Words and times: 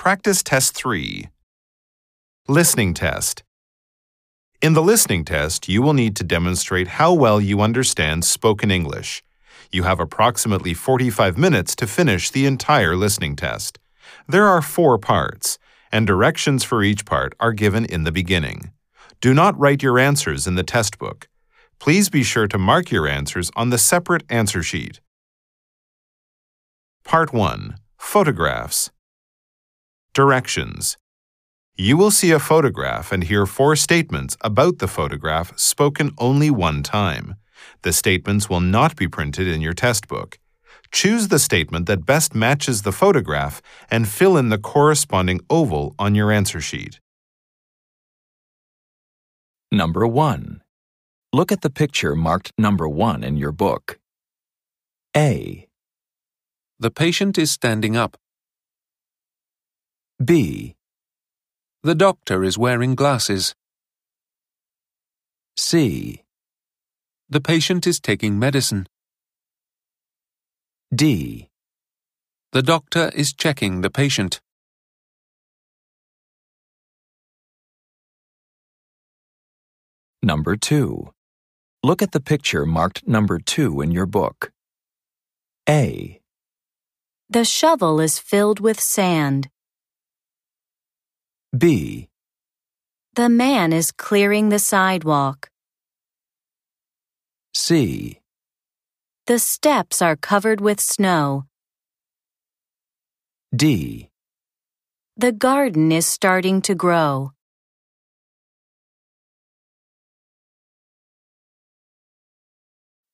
Practice 0.00 0.42
Test 0.42 0.74
3 0.76 1.28
Listening 2.48 2.94
Test 2.94 3.42
In 4.62 4.72
the 4.72 4.80
listening 4.80 5.26
test, 5.26 5.68
you 5.68 5.82
will 5.82 5.92
need 5.92 6.16
to 6.16 6.24
demonstrate 6.24 6.96
how 6.96 7.12
well 7.12 7.38
you 7.38 7.60
understand 7.60 8.24
spoken 8.24 8.70
English. 8.70 9.22
You 9.70 9.82
have 9.82 10.00
approximately 10.00 10.72
45 10.72 11.36
minutes 11.36 11.76
to 11.76 11.86
finish 11.86 12.30
the 12.30 12.46
entire 12.46 12.96
listening 12.96 13.36
test. 13.36 13.78
There 14.26 14.46
are 14.46 14.62
four 14.62 14.96
parts, 14.96 15.58
and 15.92 16.06
directions 16.06 16.64
for 16.64 16.82
each 16.82 17.04
part 17.04 17.34
are 17.38 17.52
given 17.52 17.84
in 17.84 18.04
the 18.04 18.10
beginning. 18.10 18.72
Do 19.20 19.34
not 19.34 19.58
write 19.60 19.82
your 19.82 19.98
answers 19.98 20.46
in 20.46 20.54
the 20.54 20.64
test 20.64 20.98
book. 20.98 21.28
Please 21.78 22.08
be 22.08 22.22
sure 22.22 22.48
to 22.48 22.56
mark 22.56 22.90
your 22.90 23.06
answers 23.06 23.50
on 23.54 23.68
the 23.68 23.76
separate 23.76 24.22
answer 24.30 24.62
sheet. 24.62 25.02
Part 27.04 27.34
1 27.34 27.76
Photographs 27.98 28.90
Directions 30.20 30.98
You 31.76 31.96
will 31.96 32.10
see 32.10 32.30
a 32.30 32.46
photograph 32.50 33.10
and 33.10 33.24
hear 33.24 33.46
four 33.46 33.74
statements 33.74 34.36
about 34.42 34.76
the 34.78 34.86
photograph 34.86 35.58
spoken 35.58 36.10
only 36.18 36.50
one 36.50 36.82
time. 36.82 37.36
The 37.84 37.94
statements 37.94 38.50
will 38.50 38.60
not 38.60 38.96
be 38.96 39.08
printed 39.08 39.48
in 39.48 39.62
your 39.62 39.72
test 39.72 40.08
book. 40.08 40.38
Choose 40.92 41.28
the 41.28 41.38
statement 41.38 41.86
that 41.86 42.04
best 42.04 42.34
matches 42.34 42.82
the 42.82 42.92
photograph 42.92 43.62
and 43.90 44.06
fill 44.06 44.36
in 44.36 44.50
the 44.50 44.58
corresponding 44.58 45.40
oval 45.48 45.94
on 45.98 46.14
your 46.14 46.30
answer 46.30 46.60
sheet. 46.60 47.00
Number 49.72 50.06
1. 50.06 50.60
Look 51.32 51.50
at 51.50 51.62
the 51.62 51.70
picture 51.70 52.14
marked 52.14 52.52
number 52.58 52.86
1 52.86 53.24
in 53.24 53.38
your 53.38 53.52
book. 53.52 53.98
A, 55.16 55.66
The 56.78 56.90
patient 56.90 57.38
is 57.38 57.50
standing 57.50 57.96
up. 57.96 58.18
B, 60.22 60.74
The 61.82 61.94
doctor 61.94 62.44
is 62.44 62.58
wearing 62.58 62.94
glasses. 62.94 63.54
C, 65.56 66.24
The 67.30 67.40
patient 67.40 67.86
is 67.86 67.98
taking 68.00 68.38
medicine. 68.38 68.86
D. 70.94 71.48
The 72.52 72.62
doctor 72.62 73.10
is 73.14 73.32
checking 73.32 73.80
the 73.80 73.88
patient. 73.88 74.40
Number 80.22 80.54
2. 80.56 81.10
Look 81.82 82.02
at 82.02 82.12
the 82.12 82.20
picture 82.20 82.66
marked 82.66 83.08
number 83.08 83.38
2 83.38 83.80
in 83.80 83.90
your 83.90 84.04
book. 84.04 84.52
A, 85.66 86.20
The 87.30 87.46
shovel 87.46 88.00
is 88.00 88.18
filled 88.18 88.60
with 88.60 88.80
sand. 88.80 89.48
B, 91.56 92.08
The 93.14 93.28
man 93.28 93.72
is 93.72 93.90
clearing 93.90 94.50
the 94.50 94.60
sidewalk. 94.60 95.50
C, 97.54 98.20
The 99.26 99.40
steps 99.40 100.00
are 100.00 100.14
covered 100.14 100.60
with 100.60 100.80
snow. 100.80 101.46
D. 103.54 104.10
The 105.16 105.32
garden 105.32 105.90
is 105.90 106.06
starting 106.06 106.62
to 106.62 106.76
grow. 106.76 107.32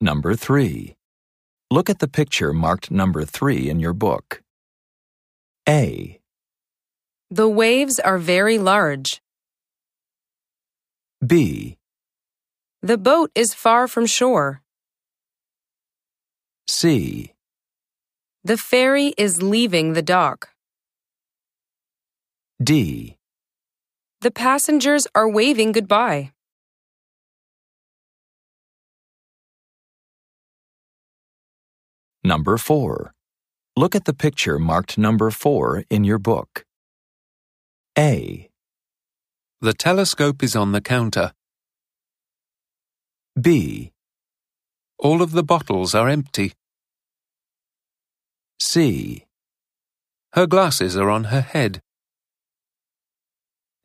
Number 0.01 0.35
3. 0.35 0.95
Look 1.71 1.89
at 1.89 2.01
the 2.01 2.07
picture 2.09 2.53
marked 2.53 2.91
number 2.91 3.25
3 3.25 3.71
in 3.71 3.81
your 3.81 3.95
book. 3.95 4.43
A, 5.67 6.21
The 7.31 7.49
waves 7.49 7.99
are 7.99 8.19
very 8.19 8.59
large. 8.59 9.21
B, 11.27 11.77
The 12.83 12.99
boat 12.99 13.33
is 13.35 13.53
far 13.53 13.89
from 13.89 14.07
shore. 14.07 14.63
C, 16.69 17.33
The 18.45 18.57
ferry 18.57 19.13
is 19.19 19.43
leaving 19.43 19.95
the 19.95 20.03
dock. 20.03 20.51
D. 22.63 23.17
The 24.21 24.31
passengers 24.31 25.07
are 25.15 25.29
waving 25.29 25.73
goodbye. 25.73 26.33
Number 32.23 32.57
4. 32.57 33.13
Look 33.77 33.95
at 33.95 34.05
the 34.05 34.15
picture 34.15 34.59
marked 34.59 34.97
number 34.97 35.31
4 35.31 35.85
in 35.91 36.05
your 36.05 36.19
book. 36.19 36.66
A, 37.99 38.51
The 39.63 39.73
telescope 39.73 40.43
is 40.43 40.55
on 40.55 40.73
the 40.73 40.83
counter. 40.83 41.33
B, 43.41 43.93
All 44.99 45.23
of 45.23 45.33
the 45.33 45.43
bottles 45.43 45.95
are 45.95 46.09
empty. 46.09 46.53
C, 48.61 49.25
Her 50.35 50.47
glasses 50.47 50.95
are 50.97 51.09
on 51.09 51.25
her 51.25 51.41
head. 51.41 51.81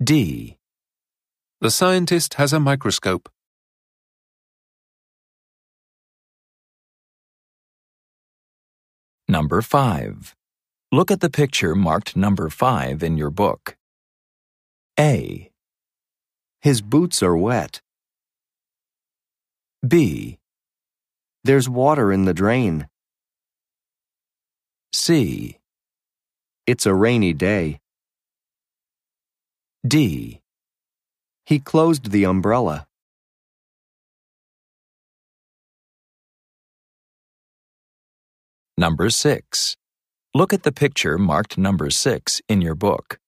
D. 0.03 0.57
The 1.61 1.72
scientist 1.72 2.33
has 2.33 2.51
a 2.51 2.59
microscope. 2.59 3.29
Number 9.29 9.61
5. 9.61 10.35
Look 10.91 11.11
at 11.11 11.22
the 11.22 11.29
picture 11.29 11.75
marked 11.75 12.17
number 12.17 12.49
5 12.49 13.03
in 13.03 13.16
your 13.16 13.29
book. 13.29 13.78
A, 15.01 15.50
His 16.59 16.84
boots 16.84 17.23
are 17.23 17.35
wet. 17.35 17.81
B, 19.88 20.38
There's 21.44 21.67
water 21.67 22.12
in 22.12 22.25
the 22.25 22.35
drain. 22.35 22.88
C, 24.94 25.57
It's 26.67 26.85
a 26.85 26.94
rainy 26.94 27.34
day. 27.34 27.79
D. 29.88 30.41
He 31.47 31.57
closed 31.57 32.11
the 32.11 32.25
umbrella. 32.25 32.85
Number 38.78 39.09
6. 39.09 39.78
Look 40.35 40.53
at 40.53 40.61
the 40.61 40.72
picture 40.72 41.17
marked 41.17 41.57
number 41.57 41.90
6 41.90 42.41
in 42.47 42.61
your 42.61 42.75
book. 42.75 43.21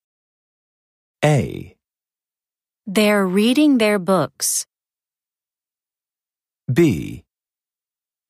A, 1.23 1.75
They're 2.85 3.25
reading 3.25 3.77
their 3.77 3.97
books. 3.97 4.65
B, 6.67 7.23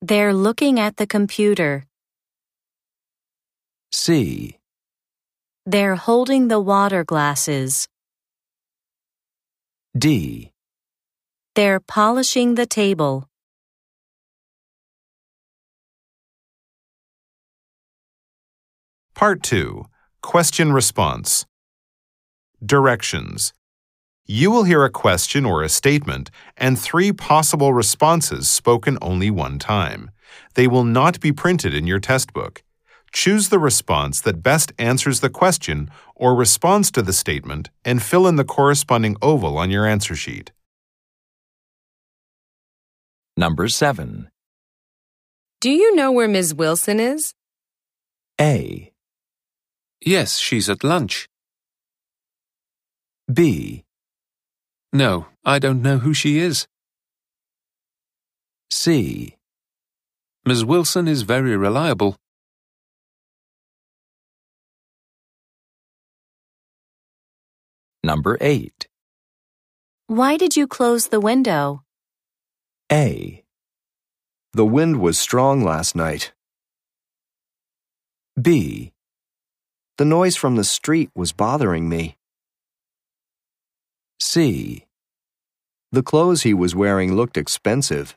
They're 0.00 0.32
looking 0.32 0.78
at 0.78 0.96
the 0.96 1.06
computer. 1.06 1.86
C, 3.92 4.58
They're 5.66 5.96
holding 5.96 6.46
the 6.46 6.60
water 6.60 7.02
glasses. 7.02 7.88
D. 9.96 10.52
They're 11.54 11.80
polishing 11.80 12.54
the 12.54 12.66
table. 12.66 13.28
Part 19.14 19.42
2 19.42 19.86
Question 20.22 20.72
Response 20.72 21.46
Directions 22.64 23.52
You 24.26 24.50
will 24.50 24.64
hear 24.64 24.84
a 24.84 24.90
question 24.90 25.44
or 25.44 25.62
a 25.62 25.68
statement 25.68 26.30
and 26.56 26.78
three 26.78 27.12
possible 27.12 27.72
responses 27.74 28.48
spoken 28.48 28.96
only 29.02 29.30
one 29.30 29.58
time. 29.58 30.10
They 30.54 30.66
will 30.66 30.84
not 30.84 31.20
be 31.20 31.32
printed 31.32 31.74
in 31.74 31.86
your 31.86 32.00
test 32.00 32.32
book. 32.32 32.62
Choose 33.12 33.48
the 33.48 33.58
response 33.58 34.20
that 34.22 34.42
best 34.42 34.72
answers 34.78 35.20
the 35.20 35.30
question 35.30 35.90
or 36.14 36.34
responds 36.34 36.90
to 36.92 37.02
the 37.02 37.12
statement 37.12 37.70
and 37.84 38.02
fill 38.02 38.26
in 38.26 38.36
the 38.36 38.44
corresponding 38.44 39.16
oval 39.20 39.58
on 39.58 39.70
your 39.70 39.86
answer 39.86 40.16
sheet. 40.16 40.52
Number 43.36 43.68
7. 43.68 44.28
Do 45.60 45.70
you 45.70 45.94
know 45.96 46.12
where 46.12 46.28
Ms. 46.28 46.54
Wilson 46.54 47.00
is? 47.00 47.34
A, 48.40 48.92
Yes, 50.04 50.38
she's 50.38 50.68
at 50.68 50.84
lunch. 50.84 51.28
B, 53.32 53.84
No, 54.92 55.26
I 55.44 55.58
don't 55.58 55.80
know 55.82 55.98
who 55.98 56.12
she 56.12 56.38
is. 56.38 56.66
C, 58.70 59.36
Ms. 60.44 60.64
Wilson 60.64 61.08
is 61.08 61.22
very 61.22 61.56
reliable. 61.56 62.16
Number 68.02 68.36
8. 68.40 68.86
Why 70.06 70.36
did 70.36 70.56
you 70.56 70.66
close 70.66 71.08
the 71.08 71.20
window? 71.20 71.82
A, 72.92 73.42
The 74.52 74.66
wind 74.66 75.00
was 75.00 75.18
strong 75.18 75.64
last 75.64 75.96
night. 75.96 76.32
B, 78.40 78.92
The 79.96 80.04
noise 80.04 80.36
from 80.36 80.56
the 80.56 80.64
street 80.64 81.10
was 81.14 81.32
bothering 81.32 81.88
me. 81.88 82.16
C. 84.24 84.86
The 85.92 86.02
clothes 86.02 86.44
he 86.44 86.54
was 86.54 86.74
wearing 86.74 87.14
looked 87.14 87.36
expensive. 87.36 88.16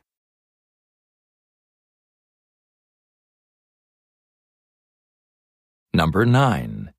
Number 5.94 6.26
9. 6.26 6.94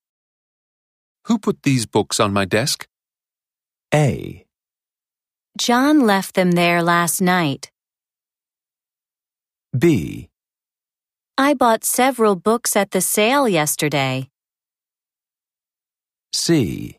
Who 1.25 1.39
put 1.39 1.63
these 1.63 1.87
books 1.87 2.21
on 2.21 2.35
my 2.35 2.45
desk? 2.45 2.87
A. 3.95 4.45
John 5.57 6.01
left 6.07 6.35
them 6.35 6.51
there 6.53 6.83
last 6.83 7.23
night. 7.23 7.71
B. 9.77 10.29
I 11.39 11.55
bought 11.55 11.83
several 11.83 12.37
books 12.37 12.77
at 12.77 12.91
the 12.91 13.01
sale 13.01 13.49
yesterday. 13.49 14.29
C. 16.35 16.99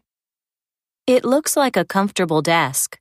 It 1.09 1.25
looks 1.25 1.57
like 1.57 1.75
a 1.75 1.83
comfortable 1.83 2.43
desk. 2.43 2.99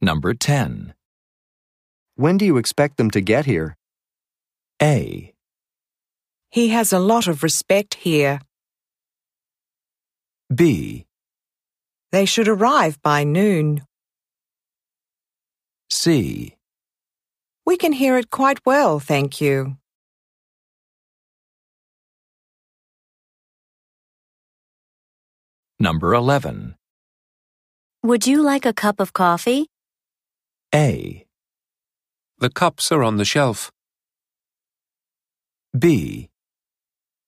Number 0.00 0.32
10. 0.32 0.94
When 2.14 2.38
do 2.38 2.46
you 2.46 2.56
expect 2.56 2.96
them 2.96 3.10
to 3.10 3.20
get 3.20 3.44
here? 3.44 3.76
A. 4.80 5.34
He 6.48 6.68
has 6.68 6.94
a 6.94 6.98
lot 6.98 7.28
of 7.28 7.42
respect 7.42 7.92
here. 7.96 8.40
B. 10.48 11.04
They 12.10 12.24
should 12.24 12.48
arrive 12.48 13.02
by 13.02 13.24
noon. 13.24 13.82
C. 15.90 16.56
We 17.66 17.76
can 17.76 17.92
hear 17.92 18.16
it 18.16 18.30
quite 18.30 18.64
well, 18.64 18.98
thank 18.98 19.42
you. 19.42 19.76
Number 25.80 26.12
11. 26.12 26.74
Would 28.02 28.26
you 28.26 28.42
like 28.42 28.66
a 28.66 28.72
cup 28.72 28.98
of 28.98 29.12
coffee? 29.12 29.68
A. 30.74 31.24
The 32.38 32.50
cups 32.50 32.90
are 32.90 33.04
on 33.04 33.16
the 33.16 33.24
shelf. 33.24 33.70
B. 35.78 36.30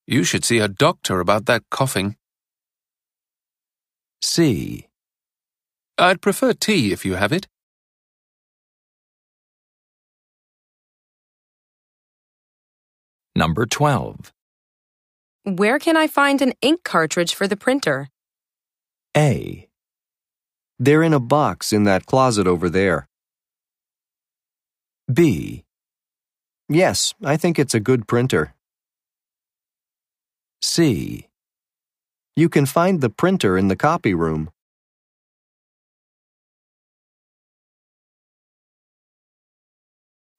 You 0.06 0.24
should 0.24 0.44
see 0.44 0.58
a 0.58 0.66
doctor 0.66 1.20
about 1.20 1.46
that 1.46 1.62
coughing. 1.70 2.16
C. 4.20 4.88
I'd 5.96 6.20
prefer 6.20 6.52
tea 6.52 6.92
if 6.92 7.04
you 7.04 7.14
have 7.14 7.32
it. 7.32 7.46
Number 13.36 13.64
12. 13.64 14.32
Where 15.44 15.78
can 15.78 15.96
I 15.96 16.08
find 16.08 16.42
an 16.42 16.52
ink 16.60 16.82
cartridge 16.82 17.32
for 17.32 17.46
the 17.46 17.56
printer? 17.56 18.08
A. 19.16 19.68
They're 20.78 21.02
in 21.02 21.12
a 21.12 21.20
box 21.20 21.72
in 21.72 21.84
that 21.84 22.06
closet 22.06 22.46
over 22.46 22.70
there. 22.70 23.08
B. 25.12 25.64
Yes, 26.68 27.14
I 27.24 27.36
think 27.36 27.58
it's 27.58 27.74
a 27.74 27.80
good 27.80 28.06
printer. 28.06 28.54
C. 30.62 31.28
You 32.36 32.48
can 32.48 32.64
find 32.64 33.00
the 33.00 33.10
printer 33.10 33.58
in 33.58 33.68
the 33.68 33.76
copy 33.76 34.14
room. 34.14 34.50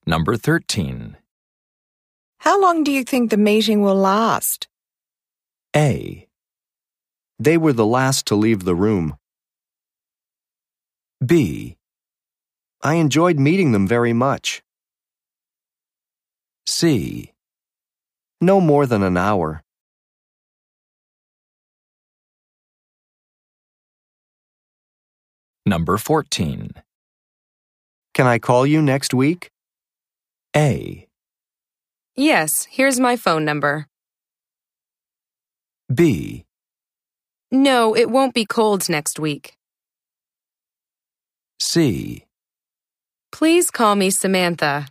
Number 0.06 0.38
13. 0.38 1.18
How 2.40 2.60
long 2.60 2.84
do 2.84 2.92
you 2.92 3.04
think 3.04 3.30
the 3.30 3.38
meeting 3.38 3.82
will 3.82 3.96
last? 3.96 4.68
A. 5.76 6.28
They 7.42 7.58
were 7.58 7.74
the 7.74 7.88
last 7.88 8.28
to 8.28 8.36
leave 8.36 8.66
the 8.66 8.76
room. 8.76 9.16
B. 11.26 11.76
I 12.84 12.94
enjoyed 13.06 13.40
meeting 13.40 13.72
them 13.72 13.88
very 13.88 14.14
much. 14.14 14.62
C. 16.68 17.34
No 18.40 18.62
more 18.62 18.86
than 18.86 19.02
an 19.02 19.18
hour. 19.18 19.64
Number 25.66 25.98
14. 25.98 26.74
Can 28.14 28.28
I 28.28 28.38
call 28.38 28.68
you 28.68 28.84
next 28.84 29.16
week? 29.16 29.50
A. 30.56 31.08
Yes, 32.16 32.68
here's 32.70 33.00
my 33.00 33.16
phone 33.16 33.44
number. 33.44 33.88
B. 35.92 36.46
No, 37.52 37.94
it 37.96 38.10
won't 38.10 38.34
be 38.34 38.46
cold 38.46 38.88
next 38.88 39.20
week. 39.20 39.58
C. 41.60 42.26
Please 43.32 43.70
call 43.70 43.96
me 43.96 44.10
Samantha. 44.10 44.88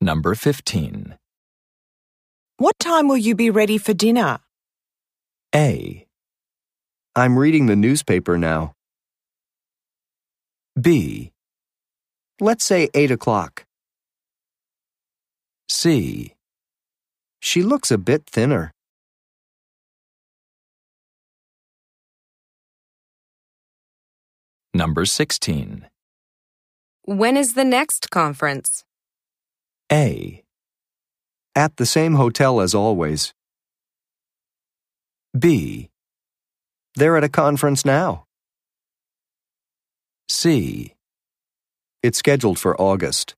Number 0.00 0.34
15. 0.34 1.16
What 2.58 2.78
time 2.78 3.08
will 3.08 3.16
you 3.16 3.34
be 3.34 3.50
ready 3.50 3.78
for 3.78 3.94
dinner? 3.94 4.38
A. 5.54 6.06
I'm 7.14 7.38
reading 7.38 7.66
the 7.66 7.76
newspaper 7.76 8.36
now. 8.36 8.74
B. 10.78 11.32
Let's 12.38 12.64
say 12.64 12.90
8 12.92 13.10
o'clock. 13.10 13.64
C. 15.70 16.35
She 17.40 17.62
looks 17.62 17.90
a 17.90 17.98
bit 17.98 18.26
thinner. 18.26 18.72
Number 24.74 25.06
16. 25.06 25.88
When 27.04 27.36
is 27.36 27.54
the 27.54 27.64
next 27.64 28.10
conference? 28.10 28.84
A. 29.90 30.42
At 31.54 31.76
the 31.76 31.86
same 31.86 32.14
hotel 32.14 32.60
as 32.60 32.74
always. 32.74 33.32
B. 35.38 35.88
They're 36.96 37.16
at 37.16 37.24
a 37.24 37.28
conference 37.28 37.84
now. 37.84 38.24
C. 40.28 40.94
It's 42.02 42.18
scheduled 42.18 42.58
for 42.58 42.78
August. 42.80 43.34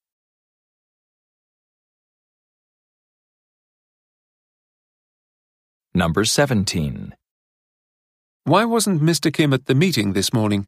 Number 5.95 6.25
17. 6.25 7.14
Why 8.45 8.64
wasn't 8.64 9.02
Mr. 9.02 9.33
Kim 9.33 9.52
at 9.52 9.66
the 9.66 9.75
meeting 9.75 10.12
this 10.12 10.33
morning? 10.33 10.66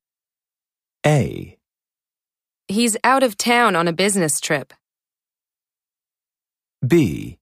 A. 1.06 1.56
He's 2.68 2.96
out 3.04 3.22
of 3.22 3.36
town 3.36 3.74
on 3.76 3.88
a 3.88 3.92
business 3.92 4.40
trip. 4.40 4.72
B. 6.86 7.38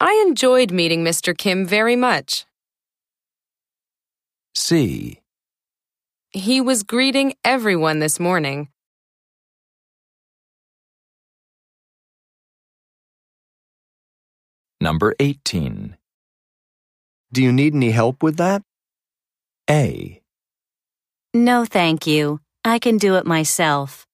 I 0.00 0.24
enjoyed 0.26 0.70
meeting 0.70 1.04
Mr. 1.04 1.36
Kim 1.36 1.66
very 1.66 1.96
much. 1.96 2.44
C. 4.54 5.20
He 6.30 6.60
was 6.60 6.82
greeting 6.82 7.34
everyone 7.44 7.98
this 7.98 8.20
morning. 8.20 8.68
Number 14.80 15.14
18. 15.18 15.96
Do 17.32 17.42
you 17.42 17.52
need 17.52 17.74
any 17.74 17.90
help 17.90 18.22
with 18.22 18.36
that? 18.36 18.62
A. 19.68 20.22
No, 21.34 21.64
thank 21.64 22.06
you. 22.06 22.40
I 22.64 22.78
can 22.78 22.98
do 22.98 23.16
it 23.16 23.26
myself. 23.26 24.06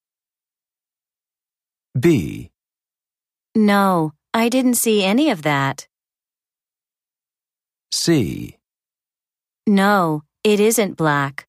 B. 1.99 2.50
No, 3.54 4.12
I 4.33 4.49
didn't 4.49 4.75
see 4.75 5.04
any 5.04 5.31
of 5.31 5.42
that. 5.42 5.87
C. 7.92 8.57
No, 9.66 10.23
it 10.42 10.59
isn't 10.59 10.97
black. 10.97 11.47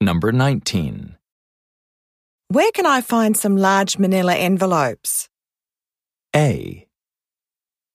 Number 0.00 0.32
19. 0.32 1.16
Where 2.48 2.70
can 2.72 2.84
I 2.86 3.00
find 3.00 3.36
some 3.36 3.56
large 3.56 3.98
manila 3.98 4.34
envelopes? 4.34 5.28
A. 6.34 6.86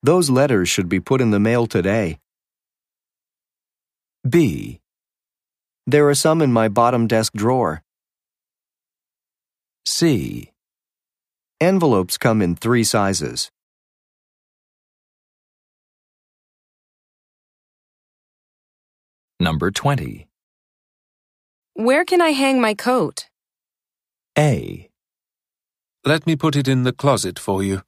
Those 0.03 0.29
letters 0.29 0.69
should 0.69 0.87
be 0.87 0.99
put 0.99 1.21
in 1.21 1.31
the 1.31 1.39
mail 1.39 1.65
today. 1.65 2.19
B. 4.27 4.79
There 5.87 6.07
are 6.07 6.13
some 6.13 6.41
in 6.43 6.53
my 6.53 6.67
bottom 6.67 7.07
desk 7.07 7.33
drawer. 7.33 7.81
C. 9.87 10.51
Envelopes 11.59 12.17
come 12.19 12.43
in 12.43 12.55
three 12.55 12.83
sizes. 12.83 13.49
Number 19.39 19.71
20. 19.71 20.27
Where 21.73 22.05
can 22.05 22.21
I 22.21 22.29
hang 22.31 22.61
my 22.61 22.75
coat? 22.75 23.29
A. 24.37 24.89
Let 26.05 26.27
me 26.27 26.35
put 26.35 26.55
it 26.55 26.67
in 26.67 26.83
the 26.83 26.93
closet 26.93 27.39
for 27.39 27.63
you. 27.63 27.81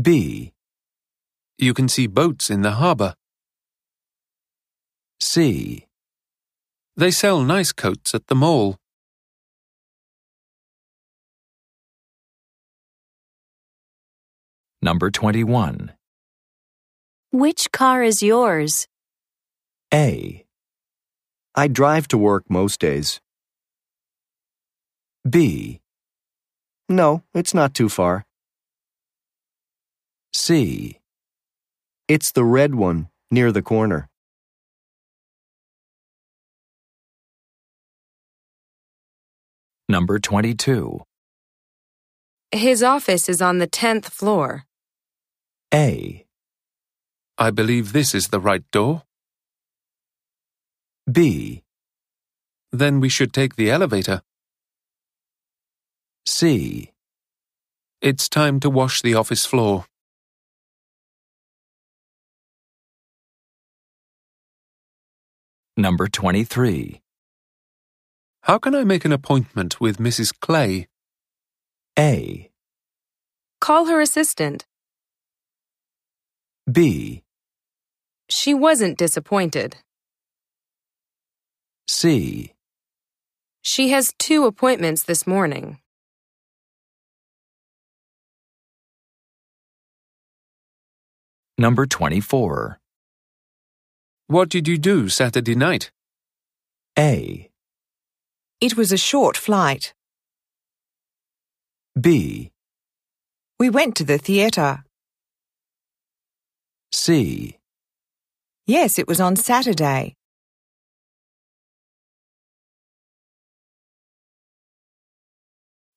B. 0.00 0.52
You 1.58 1.74
can 1.74 1.88
see 1.88 2.06
boats 2.06 2.48
in 2.48 2.62
the 2.62 2.72
harbour. 2.72 3.14
C. 5.20 5.86
They 6.96 7.10
sell 7.10 7.42
nice 7.42 7.72
coats 7.72 8.14
at 8.14 8.28
the 8.28 8.34
mall. 8.34 8.76
Number 14.80 15.10
21. 15.10 15.92
Which 17.32 17.70
car 17.70 18.02
is 18.02 18.22
yours? 18.22 18.86
A. 19.92 20.46
I 21.54 21.68
drive 21.68 22.08
to 22.08 22.18
work 22.18 22.44
most 22.48 22.80
days. 22.80 23.20
B. 25.28 25.80
No, 26.88 27.22
it's 27.34 27.52
not 27.52 27.74
too 27.74 27.88
far. 27.88 28.24
C. 30.32 31.00
It's 32.08 32.32
the 32.32 32.44
red 32.44 32.74
one, 32.74 33.08
near 33.30 33.52
the 33.52 33.62
corner. 33.62 34.08
Number 39.88 40.18
22. 40.20 41.02
His 42.52 42.82
office 42.82 43.28
is 43.28 43.42
on 43.42 43.58
the 43.58 43.66
10th 43.66 44.06
floor. 44.06 44.64
A. 45.74 46.26
I 47.38 47.50
believe 47.50 47.92
this 47.92 48.14
is 48.14 48.28
the 48.28 48.40
right 48.40 48.62
door. 48.70 49.02
B. 51.10 51.64
Then 52.70 53.00
we 53.00 53.08
should 53.08 53.32
take 53.32 53.56
the 53.56 53.70
elevator. 53.70 54.22
C. 56.26 56.92
It's 58.00 58.28
time 58.28 58.60
to 58.60 58.70
wash 58.70 59.02
the 59.02 59.14
office 59.14 59.44
floor. 59.44 59.86
Number 65.80 66.08
23. 66.08 67.00
How 68.42 68.58
can 68.58 68.74
I 68.74 68.84
make 68.84 69.06
an 69.06 69.12
appointment 69.12 69.80
with 69.80 69.96
Mrs. 69.96 70.30
Clay? 70.38 70.88
A. 71.98 72.50
Call 73.62 73.86
her 73.86 74.02
assistant. 74.02 74.66
B. 76.70 77.22
She 78.28 78.52
wasn't 78.52 78.98
disappointed. 78.98 79.76
C. 81.88 82.52
She 83.62 83.88
has 83.88 84.12
two 84.18 84.44
appointments 84.44 85.04
this 85.04 85.26
morning. 85.26 85.78
Number 91.56 91.86
24. 91.86 92.79
What 94.30 94.48
did 94.48 94.68
you 94.68 94.78
do 94.78 95.08
Saturday 95.08 95.56
night? 95.56 95.90
A. 96.96 97.50
It 98.60 98.76
was 98.76 98.92
a 98.92 98.96
short 98.96 99.36
flight. 99.36 99.92
B. 102.00 102.52
We 103.58 103.70
went 103.70 103.96
to 103.96 104.04
the 104.04 104.18
theatre. 104.18 104.84
C. 106.92 107.58
Yes, 108.68 109.00
it 109.00 109.08
was 109.08 109.20
on 109.20 109.34
Saturday. 109.34 110.14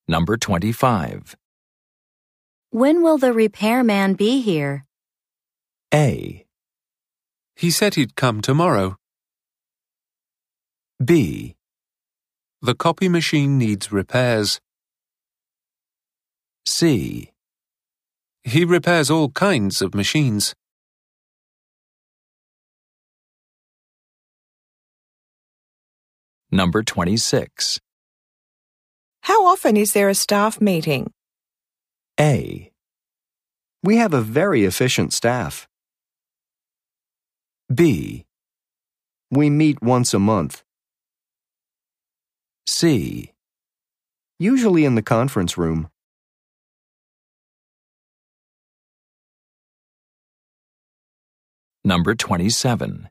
Number 0.08 0.38
25. 0.38 1.36
When 2.72 3.04
will 3.04 3.20
the 3.20 3.32
repairman 3.32 4.16
be 4.16 4.42
here? 4.42 4.86
A. 5.94 6.43
He 7.56 7.72
said 7.72 7.96
he'd 7.96 8.16
come 8.16 8.42
tomorrow. 8.42 8.98
B. 11.04 11.56
The 12.62 12.76
copy 12.76 13.10
machine 13.10 13.58
needs 13.58 13.92
repairs. 13.92 14.60
C. 16.66 17.32
He 18.44 18.66
repairs 18.66 19.10
all 19.10 19.30
kinds 19.30 19.82
of 19.82 19.94
machines. 19.94 20.54
Number 26.52 26.84
26. 26.84 27.80
How 29.22 29.46
often 29.46 29.76
is 29.76 29.94
there 29.94 30.10
a 30.10 30.16
staff 30.16 30.62
meeting? 30.62 31.12
A. 32.20 32.72
We 33.82 33.98
have 33.98 34.14
a 34.14 34.22
very 34.22 34.64
efficient 34.66 35.14
staff. 35.14 35.68
B. 37.74 38.26
We 39.32 39.50
meet 39.50 39.82
once 39.82 40.14
a 40.14 40.20
month. 40.20 40.64
C. 42.68 43.32
Usually 44.38 44.84
in 44.86 44.96
the 44.96 45.02
conference 45.02 45.58
room. 45.58 45.90
Number 51.86 52.16
27. 52.16 53.10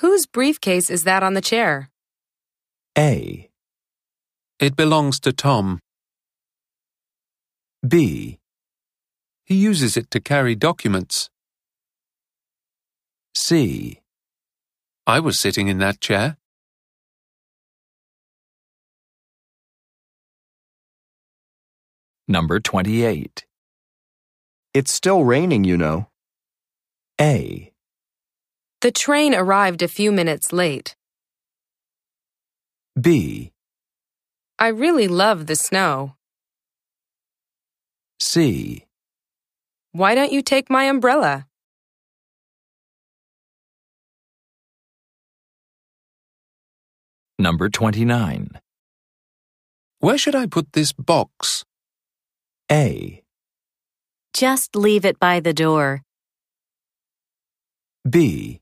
Whose 0.00 0.26
briefcase 0.26 0.90
is 0.90 1.04
that 1.04 1.22
on 1.22 1.34
the 1.34 1.40
chair? 1.40 1.90
A. 2.96 3.48
It 4.58 4.76
belongs 4.76 5.18
to 5.20 5.32
Tom. 5.32 5.80
B. 7.86 8.38
He 9.44 9.54
uses 9.54 9.96
it 9.96 10.10
to 10.10 10.20
carry 10.20 10.54
documents. 10.54 11.30
C. 13.38 14.00
I 15.06 15.20
was 15.20 15.38
sitting 15.38 15.68
in 15.68 15.78
that 15.78 16.00
chair. 16.00 16.38
Number 22.26 22.58
28. 22.58 23.46
It's 24.74 24.92
still 24.92 25.22
raining, 25.22 25.62
you 25.62 25.76
know. 25.76 26.08
A. 27.20 27.72
The 28.80 28.90
train 28.90 29.34
arrived 29.36 29.82
a 29.82 29.88
few 29.88 30.10
minutes 30.10 30.52
late. 30.52 30.96
B. 33.00 33.52
I 34.58 34.68
really 34.68 35.06
love 35.06 35.46
the 35.46 35.56
snow. 35.56 36.16
C. 38.20 38.84
Why 39.92 40.16
don't 40.16 40.32
you 40.32 40.42
take 40.42 40.68
my 40.68 40.84
umbrella? 40.84 41.46
Number 47.40 47.68
29. 47.68 48.50
Where 50.00 50.18
should 50.18 50.34
I 50.34 50.46
put 50.46 50.72
this 50.72 50.92
box? 50.92 51.64
A. 52.70 53.22
Just 54.32 54.74
leave 54.74 55.04
it 55.04 55.20
by 55.20 55.38
the 55.38 55.52
door. 55.52 56.02
B. 58.08 58.60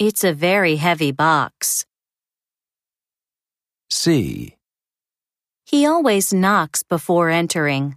It's 0.00 0.24
a 0.24 0.32
very 0.32 0.76
heavy 0.76 1.12
box. 1.12 1.86
C. 3.88 4.56
He 5.64 5.86
always 5.86 6.34
knocks 6.34 6.82
before 6.82 7.30
entering. 7.30 7.96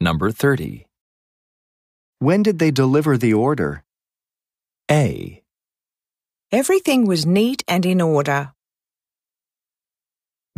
Number 0.00 0.32
30. 0.32 0.87
When 2.20 2.42
did 2.42 2.58
they 2.58 2.70
deliver 2.70 3.16
the 3.16 3.34
order? 3.34 3.84
A. 4.90 5.42
Everything 6.50 7.06
was 7.06 7.24
neat 7.24 7.62
and 7.68 7.86
in 7.86 8.00
order. 8.00 8.52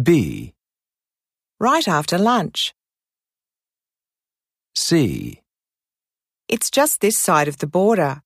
B. 0.03 0.55
Right 1.59 1.87
after 1.87 2.17
lunch. 2.17 2.75
C. 4.75 5.43
It's 6.49 6.71
just 6.71 7.01
this 7.01 7.19
side 7.19 7.49
of 7.49 7.59
the 7.59 7.67
border. 7.67 8.23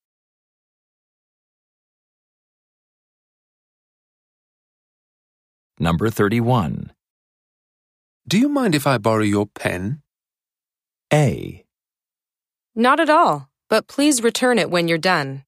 Number 5.80 6.08
31. 6.10 6.92
Do 8.28 8.38
you 8.38 8.48
mind 8.48 8.74
if 8.76 8.86
I 8.86 8.98
borrow 8.98 9.24
your 9.24 9.46
pen? 9.46 10.02
A. 11.12 11.63
Not 12.76 12.98
at 12.98 13.08
all, 13.08 13.48
but 13.70 13.86
please 13.86 14.20
return 14.20 14.58
it 14.58 14.68
when 14.68 14.88
you're 14.88 14.98
done. 14.98 15.44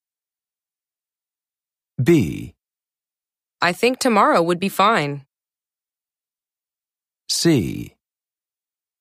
B. 2.01 2.55
I 3.61 3.73
think 3.73 3.99
tomorrow 3.99 4.41
would 4.41 4.61
be 4.61 4.69
fine. 4.69 5.27
C. 7.29 7.97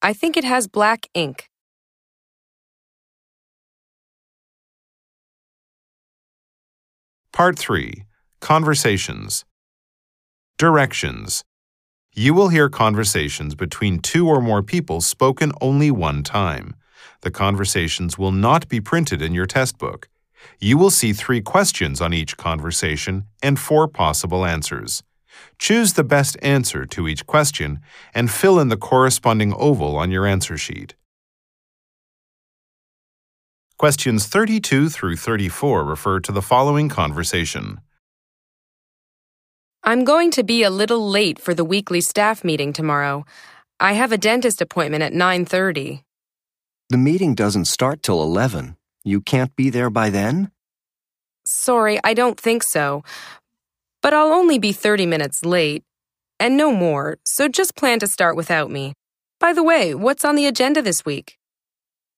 I 0.01 0.13
think 0.13 0.37
it 0.37 0.43
has 0.43 0.67
black 0.67 1.07
ink. 1.13 1.49
Part 7.31 7.59
3 7.59 8.05
Conversations 8.41 9.45
Directions 10.57 11.43
You 12.13 12.33
will 12.33 12.47
hear 12.47 12.69
conversations 12.69 13.53
between 13.53 13.99
two 13.99 14.27
or 14.27 14.41
more 14.41 14.63
people 14.63 15.01
spoken 15.01 15.51
only 15.61 15.91
one 15.91 16.23
time. 16.23 16.75
The 17.25 17.31
conversations 17.31 18.19
will 18.19 18.31
not 18.31 18.69
be 18.69 18.79
printed 18.79 19.19
in 19.19 19.33
your 19.33 19.47
test 19.47 19.79
book. 19.79 20.09
You 20.59 20.77
will 20.77 20.91
see 20.91 21.11
three 21.11 21.41
questions 21.41 21.99
on 21.99 22.13
each 22.13 22.37
conversation 22.37 23.25
and 23.41 23.57
four 23.57 23.87
possible 23.87 24.45
answers. 24.45 25.01
Choose 25.57 25.93
the 25.93 26.03
best 26.03 26.37
answer 26.43 26.85
to 26.85 27.07
each 27.07 27.25
question 27.25 27.79
and 28.13 28.29
fill 28.29 28.59
in 28.59 28.67
the 28.67 28.77
corresponding 28.77 29.55
oval 29.55 29.97
on 29.97 30.11
your 30.11 30.27
answer 30.27 30.55
sheet. 30.55 30.93
Questions 33.79 34.27
32 34.27 34.89
through 34.89 35.15
34 35.15 35.83
refer 35.83 36.19
to 36.19 36.31
the 36.31 36.43
following 36.43 36.89
conversation. 36.89 37.81
I'm 39.83 40.03
going 40.03 40.29
to 40.29 40.43
be 40.43 40.61
a 40.61 40.69
little 40.69 41.09
late 41.09 41.39
for 41.39 41.55
the 41.55 41.65
weekly 41.65 42.01
staff 42.01 42.43
meeting 42.43 42.71
tomorrow. 42.71 43.25
I 43.79 43.93
have 43.93 44.11
a 44.11 44.19
dentist 44.19 44.61
appointment 44.61 45.01
at 45.01 45.13
9:30. 45.13 46.03
The 46.91 46.97
meeting 46.97 47.33
doesn't 47.33 47.65
start 47.65 48.03
till 48.03 48.21
11. 48.21 48.77
You 49.03 49.19
can't 49.19 49.55
be 49.55 49.71
there 49.71 49.89
by 49.89 50.11
then? 50.11 50.51
Sorry, 51.43 51.99
I 52.03 52.13
don't 52.13 52.39
think 52.39 52.61
so. 52.61 53.03
But 54.03 54.13
I'll 54.13 54.31
only 54.31 54.59
be 54.59 54.71
30 54.71 55.07
minutes 55.07 55.43
late. 55.43 55.83
And 56.39 56.57
no 56.57 56.71
more, 56.71 57.17
so 57.25 57.47
just 57.47 57.75
plan 57.75 57.97
to 57.99 58.07
start 58.07 58.35
without 58.35 58.69
me. 58.69 58.93
By 59.39 59.51
the 59.51 59.63
way, 59.63 59.95
what's 59.95 60.23
on 60.23 60.35
the 60.35 60.45
agenda 60.45 60.83
this 60.83 61.03
week? 61.03 61.39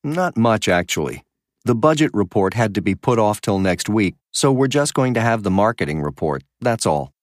Not 0.04 0.36
much, 0.36 0.68
actually. 0.68 1.24
The 1.64 1.76
budget 1.76 2.12
report 2.14 2.54
had 2.54 2.76
to 2.76 2.82
be 2.82 2.94
put 2.94 3.20
off 3.20 3.40
till 3.40 3.60
next 3.60 3.88
week, 3.88 4.16
so 4.32 4.52
we're 4.52 4.68
just 4.68 4.94
going 4.94 5.14
to 5.14 5.22
have 5.22 5.44
the 5.44 5.52
marketing 5.52 6.02
report, 6.02 6.44
that's 6.60 6.86
all. 6.86 7.14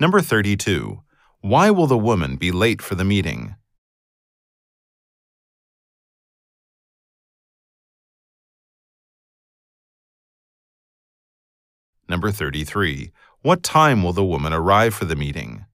Number 0.00 0.20
32. 0.20 1.02
Why 1.40 1.70
will 1.70 1.86
the 1.86 1.98
woman 1.98 2.34
be 2.34 2.50
late 2.50 2.82
for 2.82 2.96
the 2.96 3.04
meeting? 3.04 3.54
Number 12.14 12.30
33. 12.30 13.10
What 13.42 13.64
time 13.64 14.04
will 14.04 14.12
the 14.12 14.24
woman 14.24 14.52
arrive 14.52 14.94
for 14.94 15.04
the 15.04 15.16
meeting? 15.16 15.66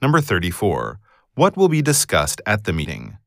Number 0.00 0.22
34. 0.22 0.98
What 1.34 1.58
will 1.58 1.68
be 1.68 1.82
discussed 1.82 2.40
at 2.46 2.64
the 2.64 2.72
meeting? 2.72 3.18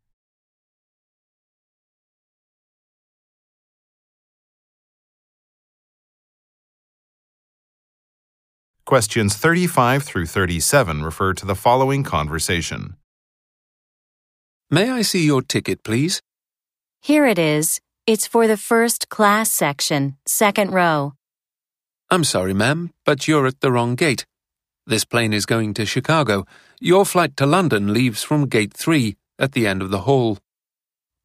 Questions 8.85 9.35
35 9.35 10.01
through 10.01 10.25
37 10.25 11.03
refer 11.03 11.33
to 11.35 11.45
the 11.45 11.53
following 11.53 12.01
conversation. 12.01 12.95
May 14.73 14.89
I 14.89 15.03
see 15.03 15.23
your 15.23 15.43
ticket, 15.43 15.83
please? 15.83 16.19
Here 16.99 17.27
it 17.27 17.37
is. 17.37 17.79
It's 18.07 18.25
for 18.25 18.47
the 18.47 18.57
first 18.57 19.07
class 19.07 19.51
section, 19.51 20.17
second 20.25 20.71
row. 20.73 21.13
I'm 22.09 22.23
sorry, 22.23 22.55
ma'am, 22.55 22.89
but 23.05 23.27
you're 23.27 23.45
at 23.45 23.59
the 23.59 23.71
wrong 23.71 23.93
gate. 23.93 24.25
This 24.87 25.05
plane 25.05 25.31
is 25.31 25.45
going 25.45 25.75
to 25.75 25.85
Chicago. 25.85 26.47
Your 26.81 27.05
flight 27.05 27.37
to 27.37 27.45
London 27.45 27.93
leaves 27.93 28.23
from 28.23 28.47
gate 28.47 28.73
3 28.73 29.15
at 29.37 29.51
the 29.51 29.67
end 29.67 29.83
of 29.83 29.91
the 29.91 30.07
hall. 30.09 30.39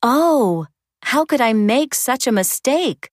Oh, 0.03 0.67
how 1.01 1.25
could 1.25 1.41
I 1.41 1.55
make 1.55 1.95
such 1.95 2.27
a 2.27 2.33
mistake? 2.33 3.09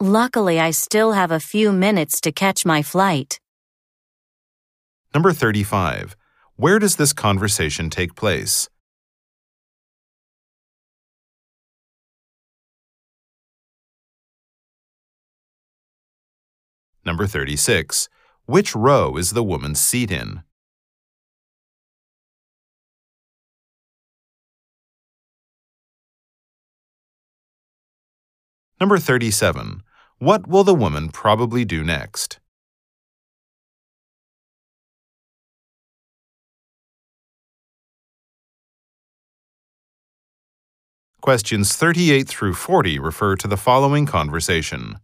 Luckily, 0.00 0.58
I 0.58 0.72
still 0.72 1.12
have 1.12 1.30
a 1.30 1.38
few 1.38 1.70
minutes 1.70 2.20
to 2.22 2.32
catch 2.32 2.66
my 2.66 2.82
flight. 2.82 3.38
Number 5.14 5.32
35. 5.32 6.16
Where 6.56 6.80
does 6.80 6.96
this 6.96 7.12
conversation 7.12 7.88
take 7.88 8.16
place? 8.16 8.68
Number 17.04 17.26
36. 17.26 18.08
Which 18.46 18.74
row 18.74 19.16
is 19.16 19.30
the 19.30 19.44
woman's 19.44 19.80
seat 19.80 20.10
in? 20.10 20.42
Number 28.80 28.98
37. 28.98 29.82
What 30.18 30.46
will 30.46 30.64
the 30.64 30.74
woman 30.74 31.10
probably 31.10 31.64
do 31.64 31.84
next? 31.84 32.40
Questions 41.20 41.76
38 41.76 42.26
through 42.26 42.54
40 42.54 42.98
refer 42.98 43.36
to 43.36 43.46
the 43.46 43.58
following 43.58 44.06
conversation. 44.06 44.98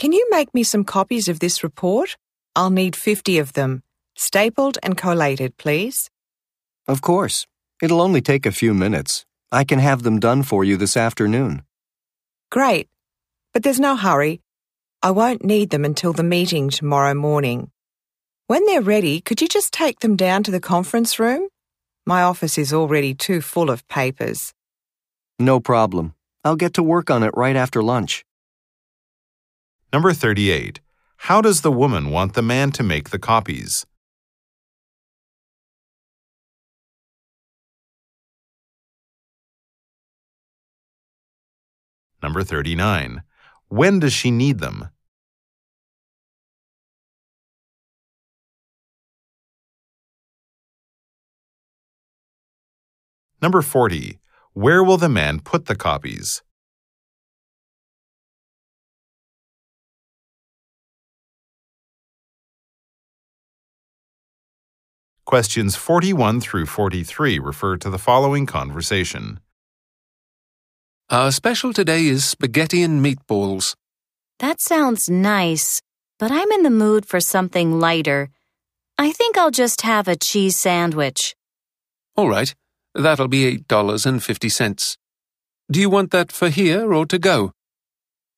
Can 0.00 0.14
you 0.14 0.26
make 0.30 0.54
me 0.54 0.62
some 0.62 0.82
copies 0.82 1.28
of 1.28 1.40
this 1.40 1.62
report? 1.62 2.16
I'll 2.56 2.70
need 2.70 2.96
50 2.96 3.38
of 3.38 3.52
them. 3.52 3.82
Stapled 4.16 4.78
and 4.82 4.96
collated, 4.96 5.58
please. 5.58 6.08
Of 6.88 7.02
course. 7.02 7.46
It'll 7.82 8.00
only 8.00 8.22
take 8.22 8.46
a 8.46 8.50
few 8.50 8.72
minutes. 8.72 9.26
I 9.52 9.62
can 9.62 9.78
have 9.78 10.02
them 10.02 10.18
done 10.18 10.42
for 10.42 10.64
you 10.64 10.78
this 10.78 10.96
afternoon. 10.96 11.64
Great. 12.50 12.88
But 13.52 13.62
there's 13.62 13.78
no 13.78 13.94
hurry. 13.94 14.40
I 15.02 15.10
won't 15.10 15.44
need 15.44 15.68
them 15.68 15.84
until 15.84 16.14
the 16.14 16.22
meeting 16.22 16.70
tomorrow 16.70 17.12
morning. 17.12 17.70
When 18.46 18.64
they're 18.64 18.80
ready, 18.80 19.20
could 19.20 19.42
you 19.42 19.48
just 19.48 19.70
take 19.70 20.00
them 20.00 20.16
down 20.16 20.44
to 20.44 20.50
the 20.50 20.60
conference 20.60 21.18
room? 21.18 21.46
My 22.06 22.22
office 22.22 22.56
is 22.56 22.72
already 22.72 23.12
too 23.12 23.42
full 23.42 23.68
of 23.68 23.86
papers. 23.86 24.54
No 25.38 25.60
problem. 25.60 26.14
I'll 26.42 26.56
get 26.56 26.72
to 26.74 26.82
work 26.82 27.10
on 27.10 27.22
it 27.22 27.36
right 27.36 27.54
after 27.54 27.82
lunch. 27.82 28.24
Number 29.92 30.12
38. 30.12 30.80
How 31.16 31.40
does 31.40 31.62
the 31.62 31.72
woman 31.72 32.10
want 32.10 32.34
the 32.34 32.42
man 32.42 32.70
to 32.72 32.84
make 32.84 33.10
the 33.10 33.18
copies? 33.18 33.86
Number 42.22 42.44
39. 42.44 43.22
When 43.68 43.98
does 43.98 44.12
she 44.12 44.30
need 44.30 44.60
them? 44.60 44.90
Number 53.42 53.60
40. 53.60 54.20
Where 54.52 54.84
will 54.84 54.98
the 54.98 55.08
man 55.08 55.40
put 55.40 55.66
the 55.66 55.74
copies? 55.74 56.42
Questions 65.30 65.76
41 65.76 66.40
through 66.40 66.66
43 66.66 67.38
refer 67.38 67.76
to 67.76 67.88
the 67.88 67.98
following 68.00 68.46
conversation. 68.46 69.38
Our 71.08 71.30
special 71.30 71.72
today 71.72 72.06
is 72.06 72.24
spaghetti 72.24 72.82
and 72.82 73.00
meatballs. 73.00 73.76
That 74.40 74.60
sounds 74.60 75.08
nice, 75.08 75.82
but 76.18 76.32
I'm 76.32 76.50
in 76.50 76.64
the 76.64 76.76
mood 76.84 77.06
for 77.06 77.20
something 77.20 77.78
lighter. 77.78 78.30
I 78.98 79.12
think 79.12 79.38
I'll 79.38 79.52
just 79.52 79.82
have 79.82 80.08
a 80.08 80.16
cheese 80.16 80.56
sandwich. 80.56 81.36
All 82.16 82.28
right, 82.28 82.52
that'll 82.96 83.28
be 83.28 83.56
$8.50. 83.56 84.96
Do 85.70 85.80
you 85.80 85.88
want 85.88 86.10
that 86.10 86.32
for 86.32 86.48
here 86.48 86.92
or 86.92 87.06
to 87.06 87.20
go? 87.20 87.52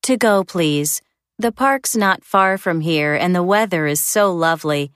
To 0.03 0.19
go, 0.19 0.45
please. 0.45 1.01
The 1.39 1.53
park's 1.53 1.97
not 1.97 2.23
far 2.23 2.59
from 2.59 2.83
here 2.83 3.15
and 3.15 3.35
the 3.35 3.43
weather 3.43 3.87
is 3.87 4.05
so 4.05 4.31
lovely. 4.31 4.93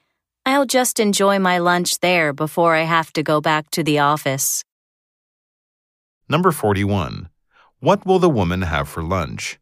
I'll 0.48 0.64
just 0.64 1.00
enjoy 1.00 1.40
my 1.40 1.58
lunch 1.58 1.98
there 1.98 2.32
before 2.32 2.76
I 2.76 2.82
have 2.82 3.12
to 3.14 3.24
go 3.24 3.40
back 3.40 3.68
to 3.72 3.82
the 3.82 3.98
office. 3.98 4.62
Number 6.28 6.52
41. 6.52 7.30
What 7.80 8.06
will 8.06 8.20
the 8.20 8.30
woman 8.30 8.62
have 8.62 8.88
for 8.88 9.02
lunch? 9.02 9.58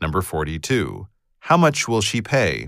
Number 0.00 0.20
42. 0.20 1.06
How 1.38 1.56
much 1.56 1.86
will 1.86 2.00
she 2.00 2.20
pay? 2.20 2.66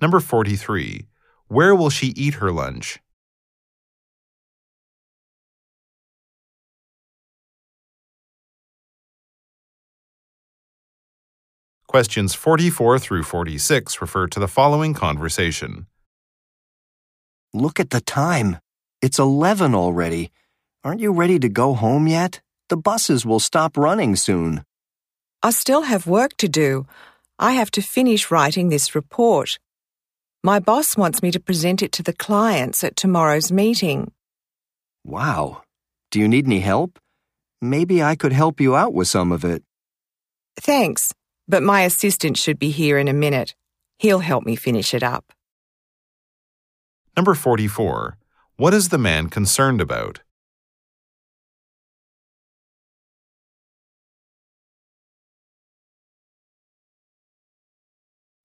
Number 0.00 0.20
43. 0.20 1.08
Where 1.50 1.74
will 1.74 1.90
she 1.90 2.14
eat 2.16 2.34
her 2.34 2.52
lunch? 2.52 3.00
Questions 11.88 12.34
44 12.34 13.00
through 13.00 13.24
46 13.24 14.00
refer 14.00 14.28
to 14.28 14.38
the 14.38 14.46
following 14.46 14.94
conversation. 14.94 15.86
Look 17.52 17.80
at 17.80 17.90
the 17.90 18.00
time. 18.00 18.58
It's 19.02 19.18
11 19.18 19.74
already. 19.74 20.30
Aren't 20.84 21.00
you 21.00 21.10
ready 21.10 21.40
to 21.40 21.48
go 21.48 21.74
home 21.74 22.06
yet? 22.06 22.40
The 22.68 22.76
buses 22.76 23.26
will 23.26 23.40
stop 23.40 23.76
running 23.76 24.14
soon. 24.14 24.64
I 25.42 25.50
still 25.50 25.82
have 25.82 26.06
work 26.06 26.36
to 26.36 26.48
do. 26.48 26.86
I 27.40 27.54
have 27.54 27.72
to 27.72 27.82
finish 27.82 28.30
writing 28.30 28.68
this 28.68 28.94
report. 28.94 29.58
My 30.42 30.58
boss 30.58 30.96
wants 30.96 31.22
me 31.22 31.30
to 31.32 31.38
present 31.38 31.82
it 31.82 31.92
to 31.92 32.02
the 32.02 32.14
clients 32.14 32.82
at 32.82 32.96
tomorrow's 32.96 33.52
meeting. 33.52 34.10
Wow. 35.04 35.60
Do 36.10 36.18
you 36.18 36.28
need 36.28 36.46
any 36.46 36.60
help? 36.60 36.98
Maybe 37.60 38.02
I 38.02 38.16
could 38.16 38.32
help 38.32 38.58
you 38.58 38.74
out 38.74 38.94
with 38.94 39.06
some 39.06 39.32
of 39.32 39.44
it. 39.44 39.62
Thanks, 40.56 41.12
but 41.46 41.62
my 41.62 41.82
assistant 41.82 42.38
should 42.38 42.58
be 42.58 42.70
here 42.70 42.96
in 42.96 43.06
a 43.06 43.12
minute. 43.12 43.54
He'll 43.98 44.20
help 44.20 44.46
me 44.46 44.56
finish 44.56 44.94
it 44.94 45.02
up. 45.02 45.30
Number 47.14 47.34
44. 47.34 48.16
What 48.56 48.72
is 48.72 48.88
the 48.88 48.96
man 48.96 49.28
concerned 49.28 49.82
about? 49.82 50.20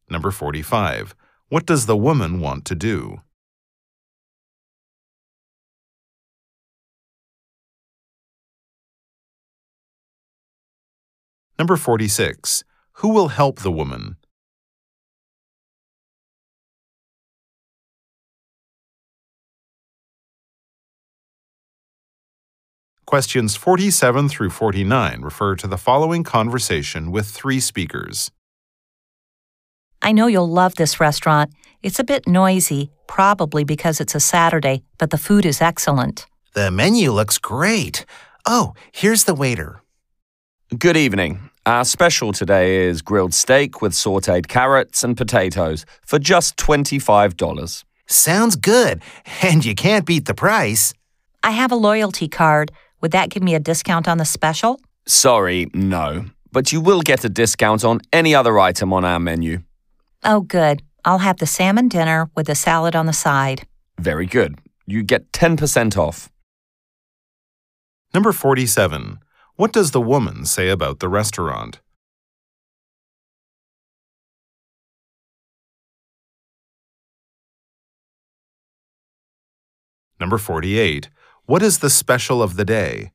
Number 0.09 0.31
45. 0.31 1.15
What 1.47 1.67
does 1.67 1.85
the 1.85 1.95
woman 1.95 2.39
want 2.39 2.65
to 2.65 2.75
do? 2.75 3.21
Number 11.59 11.77
46. 11.77 12.63
Who 12.93 13.09
will 13.09 13.27
help 13.27 13.59
the 13.59 13.71
woman? 13.71 14.17
Questions 23.05 23.55
47 23.55 24.29
through 24.29 24.49
49 24.49 25.21
refer 25.21 25.55
to 25.57 25.67
the 25.67 25.77
following 25.77 26.23
conversation 26.23 27.11
with 27.11 27.27
three 27.27 27.59
speakers. 27.59 28.31
I 30.05 30.11
know 30.11 30.27
you'll 30.27 30.47
love 30.47 30.75
this 30.75 30.99
restaurant. 30.99 31.51
It's 31.81 31.99
a 31.99 32.03
bit 32.03 32.27
noisy, 32.27 32.91
probably 33.07 33.63
because 33.63 33.99
it's 33.99 34.13
a 34.13 34.19
Saturday, 34.19 34.83
but 34.99 35.09
the 35.09 35.17
food 35.17 35.47
is 35.47 35.63
excellent. 35.63 36.27
The 36.53 36.69
menu 36.69 37.11
looks 37.11 37.39
great. 37.39 38.05
Oh, 38.45 38.75
here's 38.91 39.23
the 39.23 39.33
waiter. 39.33 39.81
Good 40.77 40.95
evening. 40.95 41.49
Our 41.65 41.83
special 41.83 42.33
today 42.33 42.85
is 42.85 43.01
grilled 43.01 43.33
steak 43.33 43.81
with 43.81 43.93
sauteed 43.93 44.47
carrots 44.47 45.03
and 45.03 45.17
potatoes 45.17 45.87
for 46.05 46.19
just 46.19 46.55
$25. 46.57 47.83
Sounds 48.05 48.55
good, 48.55 49.01
and 49.41 49.65
you 49.65 49.73
can't 49.73 50.05
beat 50.05 50.25
the 50.25 50.35
price. 50.35 50.93
I 51.41 51.49
have 51.49 51.71
a 51.71 51.81
loyalty 51.87 52.27
card. 52.27 52.71
Would 53.01 53.09
that 53.09 53.31
give 53.31 53.41
me 53.41 53.55
a 53.55 53.59
discount 53.59 54.07
on 54.07 54.19
the 54.19 54.25
special? 54.25 54.79
Sorry, 55.07 55.65
no. 55.73 56.25
But 56.51 56.71
you 56.71 56.79
will 56.79 57.01
get 57.01 57.25
a 57.25 57.29
discount 57.29 57.83
on 57.83 58.01
any 58.13 58.35
other 58.35 58.59
item 58.59 58.93
on 58.93 59.03
our 59.03 59.19
menu. 59.19 59.63
Oh, 60.27 60.41
good. 60.41 60.81
I'll 61.05 61.19
have 61.19 61.37
the 61.37 61.45
salmon 61.45 61.87
dinner 61.87 62.31
with 62.35 62.47
the 62.47 62.55
salad 62.55 62.95
on 62.95 63.05
the 63.05 63.13
side. 63.13 63.67
Very 63.99 64.25
good. 64.25 64.57
You 64.87 65.03
get 65.03 65.31
10% 65.31 65.95
off. 65.97 66.31
Number 68.11 68.31
47. 68.31 69.19
What 69.55 69.71
does 69.71 69.91
the 69.91 70.01
woman 70.01 70.45
say 70.45 70.69
about 70.69 70.99
the 70.99 71.09
restaurant? 71.09 71.79
Number 80.19 80.39
48. 80.39 81.09
What 81.45 81.61
is 81.61 81.79
the 81.79 81.89
special 81.91 82.41
of 82.41 82.55
the 82.55 82.65
day? 82.65 83.11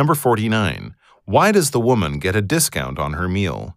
Number 0.00 0.14
49. 0.14 0.94
Why 1.26 1.52
does 1.52 1.72
the 1.72 1.78
woman 1.78 2.20
get 2.20 2.34
a 2.34 2.40
discount 2.40 2.98
on 2.98 3.12
her 3.12 3.28
meal? 3.28 3.76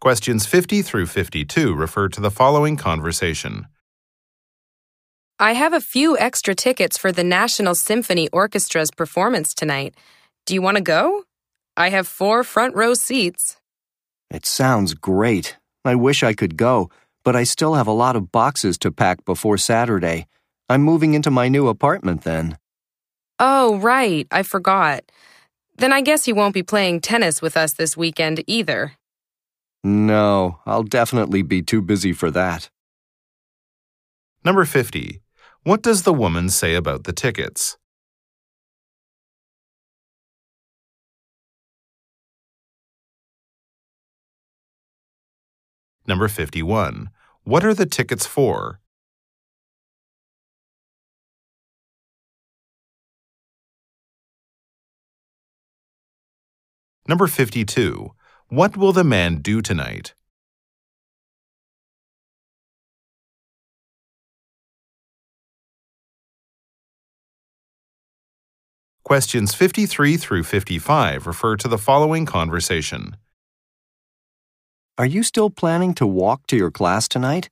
Questions 0.00 0.46
50 0.46 0.82
through 0.82 1.06
52 1.06 1.76
refer 1.76 2.08
to 2.08 2.20
the 2.20 2.32
following 2.32 2.76
conversation. 2.76 3.68
I 5.38 5.52
have 5.52 5.72
a 5.72 5.80
few 5.80 6.18
extra 6.18 6.56
tickets 6.56 6.98
for 6.98 7.12
the 7.12 7.22
National 7.22 7.76
Symphony 7.76 8.28
Orchestra's 8.30 8.90
performance 8.90 9.54
tonight. 9.54 9.94
Do 10.44 10.54
you 10.54 10.60
want 10.60 10.76
to 10.78 10.82
go? 10.82 11.22
I 11.76 11.90
have 11.90 12.08
four 12.08 12.42
front 12.42 12.74
row 12.74 12.94
seats. 12.94 13.58
It 14.28 14.44
sounds 14.44 14.94
great. 14.94 15.56
I 15.84 15.94
wish 15.94 16.24
I 16.24 16.34
could 16.34 16.56
go, 16.56 16.90
but 17.28 17.36
I 17.36 17.44
still 17.44 17.74
have 17.74 17.86
a 17.86 17.92
lot 17.92 18.16
of 18.16 18.32
boxes 18.32 18.78
to 18.78 18.90
pack 18.90 19.22
before 19.26 19.58
Saturday. 19.58 20.26
I'm 20.70 20.80
moving 20.80 21.12
into 21.12 21.30
my 21.30 21.48
new 21.48 21.68
apartment 21.68 22.22
then. 22.22 22.56
Oh, 23.38 23.76
right. 23.76 24.26
I 24.30 24.42
forgot. 24.42 25.02
Then 25.76 25.92
I 25.92 26.00
guess 26.00 26.26
you 26.26 26.34
won't 26.34 26.54
be 26.54 26.62
playing 26.62 27.02
tennis 27.02 27.42
with 27.42 27.54
us 27.54 27.74
this 27.74 27.98
weekend 27.98 28.42
either. 28.46 28.92
No, 29.84 30.60
I'll 30.64 30.84
definitely 30.84 31.42
be 31.42 31.60
too 31.60 31.82
busy 31.82 32.14
for 32.14 32.30
that. 32.30 32.70
Number 34.42 34.64
50. 34.64 35.20
What 35.64 35.82
does 35.82 36.04
the 36.04 36.14
woman 36.14 36.48
say 36.48 36.74
about 36.74 37.04
the 37.04 37.12
tickets? 37.12 37.76
Number 46.06 46.28
51. 46.28 47.10
What 47.48 47.64
are 47.64 47.72
the 47.72 47.86
tickets 47.86 48.26
for? 48.26 48.78
Number 57.08 57.26
52. 57.26 58.10
What 58.48 58.76
will 58.76 58.92
the 58.92 59.02
man 59.02 59.36
do 59.36 59.62
tonight? 59.62 60.12
Questions 69.04 69.54
53 69.54 70.18
through 70.18 70.42
55 70.42 71.26
refer 71.26 71.56
to 71.56 71.66
the 71.66 71.78
following 71.78 72.26
conversation. 72.26 73.16
Are 74.98 75.06
you 75.06 75.22
still 75.22 75.48
planning 75.48 75.94
to 75.94 76.06
walk 76.08 76.48
to 76.48 76.56
your 76.56 76.72
class 76.72 77.06
tonight? 77.06 77.50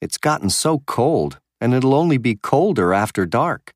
It's 0.00 0.16
gotten 0.16 0.48
so 0.48 0.78
cold, 0.86 1.38
and 1.60 1.74
it'll 1.74 1.94
only 1.94 2.16
be 2.16 2.36
colder 2.36 2.94
after 2.94 3.26
dark. 3.26 3.74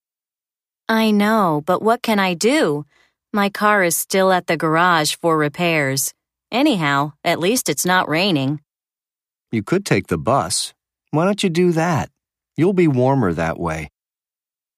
I 0.89 1.11
know, 1.11 1.63
but 1.67 1.83
what 1.83 2.03
can 2.03 2.19
I 2.19 2.33
do? 2.33 2.87
My 3.31 3.51
car 3.51 3.85
is 3.85 3.95
still 3.95 4.33
at 4.33 4.47
the 4.47 4.57
garage 4.57 5.17
for 5.17 5.37
repairs. 5.37 6.15
Anyhow, 6.51 7.13
at 7.23 7.39
least 7.39 7.69
it's 7.69 7.85
not 7.85 8.09
raining. 8.09 8.63
You 9.53 9.63
could 9.63 9.85
take 9.85 10.07
the 10.07 10.17
bus. 10.17 10.73
Why 11.11 11.27
don't 11.27 11.43
you 11.43 11.51
do 11.51 11.73
that? 11.73 12.09
You'll 12.57 12.73
be 12.73 12.89
warmer 12.89 13.35
that 13.35 13.61
way. 13.61 13.91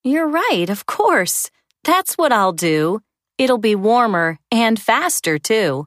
You're 0.02 0.28
right, 0.28 0.68
of 0.68 0.84
course. 0.84 1.48
That's 1.84 2.14
what 2.14 2.32
I'll 2.32 2.52
do. 2.52 3.02
It'll 3.38 3.58
be 3.58 3.76
warmer 3.76 4.40
and 4.50 4.82
faster, 4.82 5.38
too. 5.38 5.86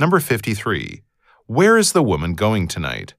Number 0.00 0.18
53. 0.18 1.02
Where 1.44 1.76
is 1.76 1.92
the 1.92 2.02
woman 2.02 2.32
going 2.32 2.68
tonight? 2.68 3.12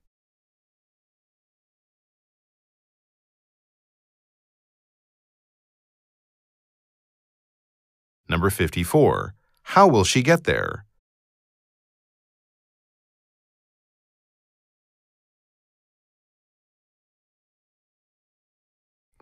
Number 8.27 8.49
54. 8.49 9.35
How 9.61 9.87
will 9.87 10.03
she 10.03 10.23
get 10.23 10.45
there? 10.45 10.87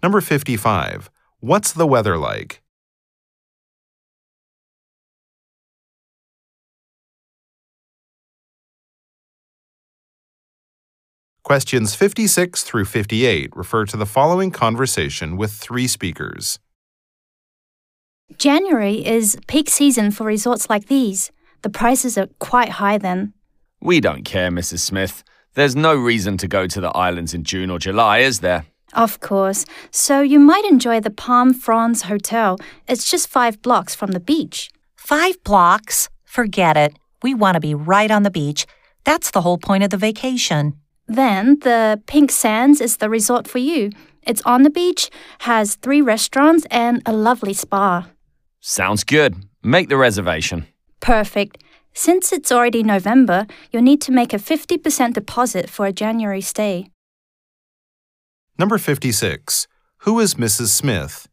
Number 0.02 0.22
55. 0.22 1.10
What's 1.42 1.74
the 1.74 1.86
weather 1.86 2.18
like? 2.18 2.62
Questions 11.50 11.96
56 11.96 12.62
through 12.62 12.86
58 12.86 13.56
refer 13.56 13.84
to 13.86 13.98
the 13.98 14.06
following 14.06 14.52
conversation 14.52 15.36
with 15.36 15.52
three 15.52 15.88
speakers. 15.88 16.60
January 18.38 19.04
is 19.04 19.36
peak 19.48 19.68
season 19.68 20.12
for 20.12 20.26
resorts 20.26 20.70
like 20.70 20.86
these. 20.86 21.32
The 21.64 21.72
prices 21.72 22.20
are 22.20 22.28
quite 22.38 22.70
high 22.78 23.00
then. 23.00 23.34
We 23.82 24.00
don't 24.00 24.26
care, 24.26 24.52
Mrs. 24.52 24.82
Smith. 24.82 25.24
There's 25.56 25.76
no 25.76 25.96
reason 25.96 26.38
to 26.38 26.48
go 26.48 26.68
to 26.68 26.80
the 26.80 26.96
islands 26.96 27.34
in 27.34 27.44
June 27.44 27.72
or 27.72 27.80
July, 27.80 28.20
is 28.20 28.42
there? 28.42 28.68
Of 28.94 29.20
course. 29.20 29.66
So 29.90 30.22
you 30.22 30.40
might 30.40 30.66
enjoy 30.66 31.00
the 31.00 31.10
Palm 31.10 31.56
Fronds 31.56 32.04
Hotel. 32.04 32.60
It's 32.88 33.10
just 33.10 33.28
five 33.28 33.60
blocks 33.64 33.96
from 33.96 34.12
the 34.12 34.20
beach. 34.20 34.70
Five 34.96 35.44
blocks? 35.44 36.10
Forget 36.26 36.78
it. 36.78 37.00
We 37.24 37.34
want 37.34 37.56
to 37.56 37.60
be 37.60 37.74
right 37.74 38.12
on 38.12 38.22
the 38.22 38.30
beach. 38.30 38.68
That's 39.04 39.32
the 39.32 39.42
whole 39.42 39.58
point 39.58 39.84
of 39.84 39.90
the 39.90 39.98
vacation. 39.98 40.74
Then 41.10 41.58
the 41.62 42.00
Pink 42.06 42.32
Sands 42.32 42.80
is 42.80 42.98
the 42.98 43.10
resort 43.10 43.48
for 43.48 43.58
you. 43.58 43.90
It's 44.28 44.44
on 44.44 44.62
the 44.62 44.70
beach, 44.70 45.10
has 45.40 45.76
three 45.76 46.02
restaurants, 46.02 46.68
and 46.70 47.02
a 47.06 47.12
lovely 47.12 47.54
spa. 47.54 48.08
Sounds 48.60 49.04
good. 49.04 49.36
Make 49.64 49.90
the 49.90 49.98
reservation. 49.98 50.68
Perfect. 51.00 51.64
Since 51.96 52.32
it's 52.32 52.52
already 52.52 52.84
November, 52.84 53.48
you'll 53.72 53.82
need 53.82 54.02
to 54.02 54.12
make 54.12 54.34
a 54.34 54.38
50% 54.38 55.14
deposit 55.14 55.68
for 55.68 55.88
a 55.88 55.92
January 55.92 56.42
stay. 56.42 56.92
Number 58.60 58.78
56. 58.78 59.68
Who 60.04 60.20
is 60.20 60.36
Mrs. 60.36 60.68
Smith? 60.68 61.28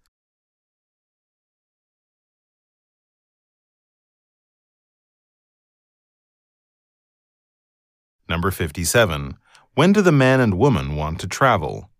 Number 8.26 8.50
57. 8.50 9.36
When 9.76 9.92
do 9.92 10.00
the 10.00 10.10
man 10.10 10.40
and 10.40 10.54
woman 10.54 10.96
want 10.96 11.20
to 11.20 11.26
travel? 11.26 11.90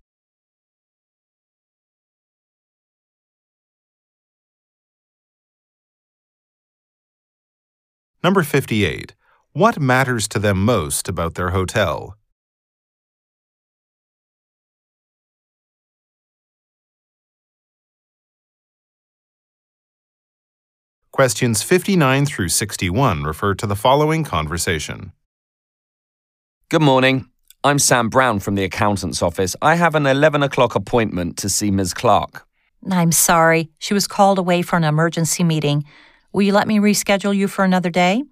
Number 8.25 8.43
58. 8.43 9.15
What 9.53 9.79
matters 9.79 10.27
to 10.29 10.39
them 10.39 10.65
most 10.65 11.07
about 11.07 11.35
their 11.35 11.51
hotel? 11.51 12.17
Questions 21.12 21.62
59 21.62 22.25
through 22.25 22.49
61 22.49 23.25
refer 23.25 23.55
to 23.55 23.67
the 23.67 23.77
following 23.77 24.25
conversation. 24.25 25.12
Good 26.71 26.81
morning. 26.81 27.29
I'm 27.64 27.79
Sam 27.79 28.09
Brown 28.09 28.38
from 28.38 28.55
the 28.55 28.64
accountant's 28.64 29.23
office. 29.23 29.57
I 29.61 29.75
have 29.75 29.95
an 29.95 30.07
11 30.07 30.42
o'clock 30.42 30.75
appointment 30.75 31.37
to 31.38 31.49
see 31.49 31.71
Ms. 31.71 31.95
Clark. 31.95 32.47
I'm 32.90 33.11
sorry. 33.11 33.71
She 33.79 33.92
was 33.92 34.07
called 34.07 34.38
away 34.38 34.62
for 34.62 34.77
an 34.77 34.85
emergency 34.85 35.42
meeting. 35.42 35.85
Will 36.33 36.42
you 36.42 36.53
let 36.53 36.69
me 36.69 36.79
reschedule 36.79 37.35
you 37.35 37.49
for 37.49 37.64
another 37.64 37.90
day? 37.90 38.23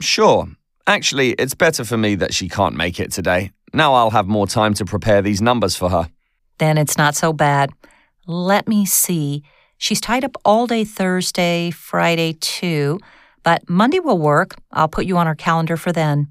Sure. 0.00 0.46
Actually, 0.86 1.30
it's 1.32 1.54
better 1.54 1.84
for 1.84 1.96
me 1.96 2.14
that 2.14 2.34
she 2.34 2.48
can't 2.48 2.76
make 2.76 3.00
it 3.00 3.10
today. 3.10 3.50
Now 3.72 3.94
I'll 3.94 4.10
have 4.10 4.28
more 4.28 4.46
time 4.46 4.74
to 4.74 4.84
prepare 4.84 5.22
these 5.22 5.42
numbers 5.42 5.74
for 5.74 5.90
her. 5.90 6.08
Then 6.58 6.78
it's 6.78 6.96
not 6.96 7.16
so 7.16 7.32
bad. 7.32 7.70
Let 8.26 8.68
me 8.68 8.86
see. 8.86 9.42
She's 9.76 10.00
tied 10.00 10.24
up 10.24 10.36
all 10.44 10.68
day 10.68 10.84
Thursday, 10.84 11.70
Friday 11.72 12.34
too, 12.34 13.00
but 13.42 13.68
Monday 13.68 13.98
will 13.98 14.18
work. 14.18 14.54
I'll 14.70 14.88
put 14.88 15.06
you 15.06 15.16
on 15.16 15.26
her 15.26 15.34
calendar 15.34 15.76
for 15.76 15.90
then. 15.90 16.28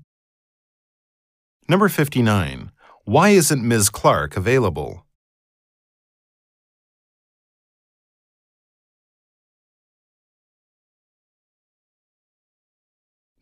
Number 1.69 1.87
59. 1.87 2.71
Why 3.05 3.29
isn't 3.29 3.65
Ms. 3.65 3.89
Clark 3.89 4.35
available? 4.35 5.05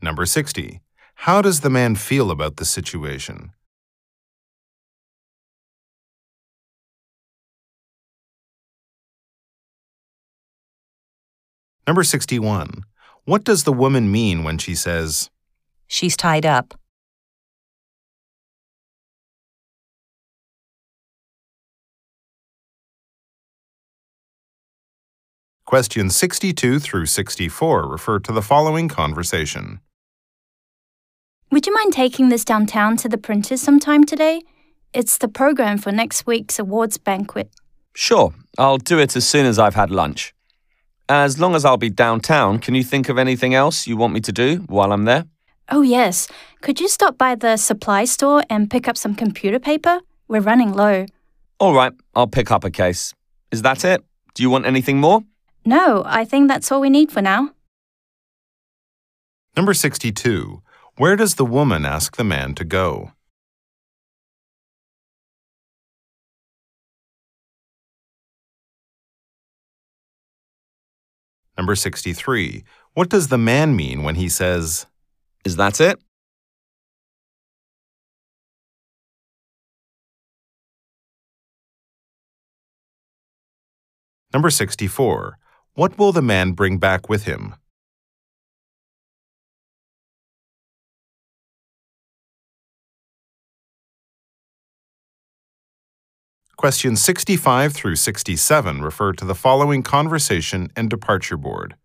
Number 0.01 0.25
60. 0.25 0.81
How 1.15 1.41
does 1.41 1.61
the 1.61 1.69
man 1.69 1.95
feel 1.95 2.29
about 2.31 2.57
the 2.57 2.65
situation? 2.65 3.53
Number 11.87 12.03
61. 12.03 12.83
What 13.25 13.43
does 13.43 13.63
the 13.63 13.73
woman 13.73 14.11
mean 14.11 14.43
when 14.43 14.57
she 14.59 14.75
says, 14.75 15.29
She's 15.87 16.15
tied 16.15 16.45
up. 16.45 16.80
Questions 25.71 26.17
62 26.17 26.81
through 26.81 27.05
64 27.05 27.87
refer 27.87 28.19
to 28.19 28.33
the 28.33 28.41
following 28.41 28.89
conversation. 28.89 29.79
Would 31.49 31.65
you 31.65 31.73
mind 31.73 31.93
taking 31.93 32.27
this 32.27 32.43
downtown 32.43 32.97
to 32.97 33.07
the 33.07 33.17
printers 33.17 33.61
sometime 33.61 34.03
today? 34.03 34.41
It's 34.93 35.17
the 35.17 35.29
program 35.29 35.77
for 35.77 35.93
next 35.93 36.27
week's 36.27 36.59
awards 36.59 36.97
banquet. 36.97 37.49
Sure, 37.95 38.33
I'll 38.57 38.79
do 38.79 38.99
it 38.99 39.15
as 39.15 39.25
soon 39.25 39.45
as 39.45 39.57
I've 39.57 39.75
had 39.75 39.91
lunch. 39.91 40.33
As 41.07 41.39
long 41.39 41.55
as 41.55 41.63
I'll 41.63 41.77
be 41.77 41.89
downtown, 41.89 42.59
can 42.59 42.75
you 42.75 42.83
think 42.83 43.07
of 43.07 43.17
anything 43.17 43.53
else 43.53 43.87
you 43.87 43.95
want 43.95 44.11
me 44.11 44.19
to 44.19 44.33
do 44.33 44.65
while 44.67 44.91
I'm 44.91 45.05
there? 45.05 45.23
Oh, 45.69 45.83
yes. 45.83 46.27
Could 46.59 46.81
you 46.81 46.89
stop 46.89 47.17
by 47.17 47.33
the 47.33 47.55
supply 47.55 48.03
store 48.03 48.43
and 48.49 48.69
pick 48.69 48.89
up 48.89 48.97
some 48.97 49.15
computer 49.15 49.57
paper? 49.57 50.01
We're 50.27 50.41
running 50.41 50.73
low. 50.73 51.05
All 51.61 51.73
right, 51.73 51.93
I'll 52.13 52.27
pick 52.27 52.51
up 52.51 52.65
a 52.65 52.71
case. 52.71 53.13
Is 53.53 53.61
that 53.61 53.85
it? 53.85 54.03
Do 54.33 54.43
you 54.43 54.49
want 54.49 54.65
anything 54.65 54.99
more? 54.99 55.23
No, 55.65 56.03
I 56.05 56.25
think 56.25 56.47
that's 56.47 56.71
all 56.71 56.81
we 56.81 56.89
need 56.89 57.11
for 57.11 57.21
now. 57.21 57.51
Number 59.55 59.73
62. 59.73 60.61
Where 60.97 61.15
does 61.15 61.35
the 61.35 61.45
woman 61.45 61.85
ask 61.85 62.17
the 62.17 62.23
man 62.23 62.55
to 62.55 62.63
go? 62.63 63.11
Number 71.57 71.75
63. 71.75 72.63
What 72.93 73.09
does 73.09 73.27
the 73.27 73.37
man 73.37 73.75
mean 73.75 74.03
when 74.03 74.15
he 74.15 74.29
says, 74.29 74.87
Is 75.45 75.57
that 75.57 75.79
it? 75.79 75.99
Number 84.33 84.49
64. 84.49 85.37
What 85.73 85.97
will 85.97 86.11
the 86.11 86.21
man 86.21 86.51
bring 86.51 86.79
back 86.79 87.07
with 87.07 87.23
him? 87.23 87.55
Questions 96.57 97.01
65 97.01 97.73
through 97.73 97.95
67 97.95 98.81
refer 98.81 99.13
to 99.13 99.25
the 99.25 99.33
following 99.33 99.81
conversation 99.81 100.69
and 100.75 100.89
departure 100.89 101.37
board. 101.37 101.75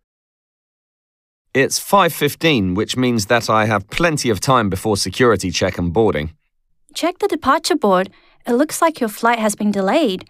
It's 1.54 1.78
5:15, 1.78 2.74
which 2.74 2.96
means 2.96 3.26
that 3.26 3.48
I 3.48 3.64
have 3.64 3.88
plenty 3.88 4.28
of 4.30 4.40
time 4.40 4.68
before 4.68 4.96
security 4.98 5.50
check 5.50 5.78
and 5.78 5.92
boarding. 5.92 6.32
Check 6.92 7.18
the 7.18 7.28
departure 7.28 7.76
board. 7.76 8.10
It 8.46 8.52
looks 8.52 8.82
like 8.82 9.00
your 9.00 9.08
flight 9.08 9.38
has 9.38 9.54
been 9.54 9.70
delayed. 9.70 10.28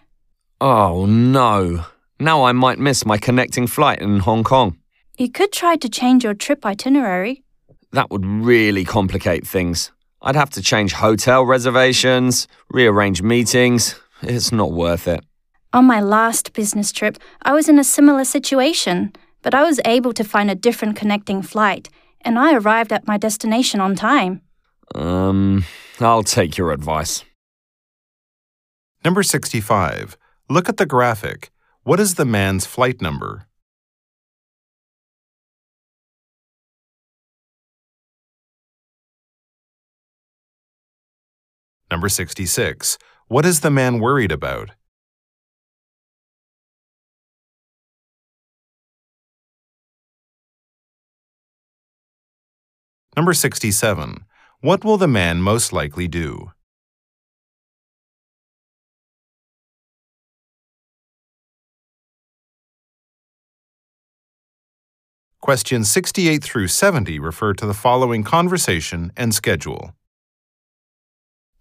Oh 0.61 1.05
no. 1.05 1.85
Now 2.19 2.45
I 2.45 2.51
might 2.51 2.79
miss 2.79 3.05
my 3.05 3.17
connecting 3.17 3.67
flight 3.67 4.01
in 4.01 4.19
Hong 4.19 4.43
Kong. 4.43 4.77
You 5.17 5.29
could 5.29 5.51
try 5.51 5.75
to 5.77 5.89
change 5.89 6.23
your 6.23 6.33
trip 6.33 6.65
itinerary. 6.65 7.43
That 7.91 8.09
would 8.09 8.25
really 8.25 8.83
complicate 8.83 9.45
things. 9.45 9.91
I'd 10.21 10.35
have 10.35 10.49
to 10.51 10.61
change 10.61 10.93
hotel 10.93 11.45
reservations, 11.45 12.47
rearrange 12.71 13.21
meetings. 13.21 13.95
It's 14.23 14.51
not 14.51 14.71
worth 14.71 15.07
it. 15.07 15.23
On 15.73 15.85
my 15.85 16.01
last 16.01 16.53
business 16.53 16.91
trip, 16.91 17.17
I 17.43 17.53
was 17.53 17.69
in 17.69 17.77
a 17.77 17.83
similar 17.83 18.25
situation, 18.25 19.13
but 19.43 19.53
I 19.53 19.63
was 19.63 19.79
able 19.85 20.13
to 20.13 20.23
find 20.23 20.49
a 20.49 20.55
different 20.55 20.95
connecting 20.95 21.43
flight, 21.43 21.89
and 22.21 22.39
I 22.39 22.55
arrived 22.55 22.91
at 22.91 23.05
my 23.05 23.17
destination 23.17 23.79
on 23.79 23.95
time. 23.95 24.41
Um, 24.95 25.65
I'll 25.99 26.23
take 26.23 26.57
your 26.57 26.71
advice. 26.71 27.23
Number 29.05 29.21
65. 29.21 30.17
Look 30.49 30.67
at 30.67 30.77
the 30.77 30.85
graphic. 30.85 31.51
What 31.87 32.01
is 32.01 32.15
the 32.15 32.25
man's 32.25 32.65
flight 32.65 33.01
number? 33.01 33.47
Number 41.89 42.09
66. 42.09 42.97
What 43.29 43.45
is 43.45 43.61
the 43.61 43.71
man 43.71 43.99
worried 44.01 44.33
about? 44.33 44.71
Number 53.15 53.33
67. 53.33 54.25
What 54.59 54.83
will 54.83 54.97
the 54.97 55.07
man 55.07 55.41
most 55.41 55.71
likely 55.71 56.09
do? 56.09 56.51
Questions 65.41 65.89
68 65.89 66.43
through 66.43 66.67
70 66.67 67.19
refer 67.19 67.53
to 67.53 67.65
the 67.65 67.73
following 67.73 68.23
conversation 68.23 69.11
and 69.15 69.33
schedule. 69.33 69.93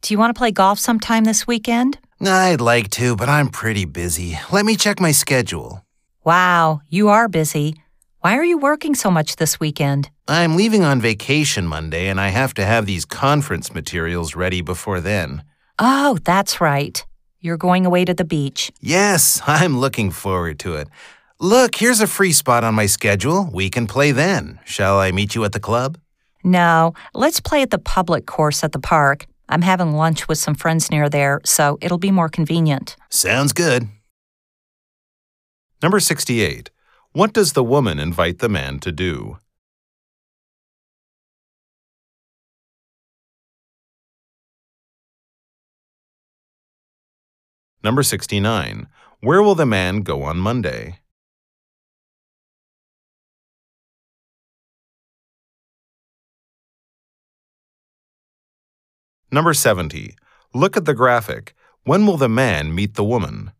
Do 0.00 0.14
you 0.14 0.18
want 0.18 0.34
to 0.34 0.38
play 0.38 0.50
golf 0.50 0.78
sometime 0.78 1.24
this 1.24 1.46
weekend? 1.46 1.98
I'd 2.20 2.60
like 2.60 2.90
to, 2.90 3.16
but 3.16 3.28
I'm 3.28 3.48
pretty 3.48 3.84
busy. 3.84 4.38
Let 4.50 4.64
me 4.64 4.76
check 4.76 4.98
my 4.98 5.12
schedule. 5.12 5.84
Wow, 6.24 6.80
you 6.88 7.08
are 7.08 7.28
busy. 7.28 7.76
Why 8.20 8.36
are 8.36 8.44
you 8.44 8.56
working 8.58 8.94
so 8.94 9.10
much 9.10 9.36
this 9.36 9.60
weekend? 9.60 10.10
I'm 10.26 10.56
leaving 10.56 10.82
on 10.82 11.00
vacation 11.00 11.66
Monday, 11.66 12.08
and 12.08 12.20
I 12.20 12.28
have 12.28 12.54
to 12.54 12.64
have 12.64 12.86
these 12.86 13.04
conference 13.04 13.74
materials 13.74 14.34
ready 14.34 14.62
before 14.62 15.00
then. 15.00 15.44
Oh, 15.78 16.18
that's 16.24 16.60
right. 16.60 17.04
You're 17.40 17.58
going 17.58 17.84
away 17.84 18.04
to 18.06 18.14
the 18.14 18.24
beach. 18.24 18.72
Yes, 18.80 19.40
I'm 19.46 19.78
looking 19.78 20.10
forward 20.10 20.58
to 20.60 20.76
it. 20.76 20.88
Look, 21.38 21.74
here's 21.76 22.00
a 22.00 22.06
free 22.06 22.32
spot 22.32 22.64
on 22.64 22.74
my 22.74 22.86
schedule. 22.86 23.50
We 23.52 23.68
can 23.68 23.86
play 23.86 24.10
then. 24.10 24.58
Shall 24.64 24.98
I 24.98 25.12
meet 25.12 25.34
you 25.34 25.44
at 25.44 25.52
the 25.52 25.60
club? 25.60 25.98
No, 26.42 26.94
let's 27.12 27.40
play 27.40 27.60
at 27.60 27.70
the 27.70 27.78
public 27.78 28.24
course 28.24 28.64
at 28.64 28.72
the 28.72 28.78
park. 28.78 29.26
I'm 29.50 29.60
having 29.60 29.92
lunch 29.92 30.28
with 30.28 30.38
some 30.38 30.54
friends 30.54 30.90
near 30.90 31.10
there, 31.10 31.42
so 31.44 31.76
it'll 31.82 31.98
be 31.98 32.10
more 32.10 32.30
convenient. 32.30 32.96
Sounds 33.10 33.52
good. 33.52 33.88
Number 35.82 36.00
68. 36.00 36.70
What 37.12 37.34
does 37.34 37.52
the 37.52 37.62
woman 37.62 37.98
invite 37.98 38.38
the 38.38 38.48
man 38.48 38.78
to 38.80 38.90
do? 38.90 39.36
Number 47.84 48.02
69. 48.02 48.86
Where 49.20 49.42
will 49.42 49.54
the 49.54 49.66
man 49.66 50.00
go 50.00 50.22
on 50.22 50.38
Monday? 50.38 51.00
Number 59.36 59.52
70. 59.52 60.16
Look 60.54 60.78
at 60.78 60.86
the 60.86 60.94
graphic. 60.94 61.54
When 61.84 62.06
will 62.06 62.16
the 62.16 62.26
man 62.26 62.74
meet 62.74 62.94
the 62.94 63.04
woman? 63.04 63.52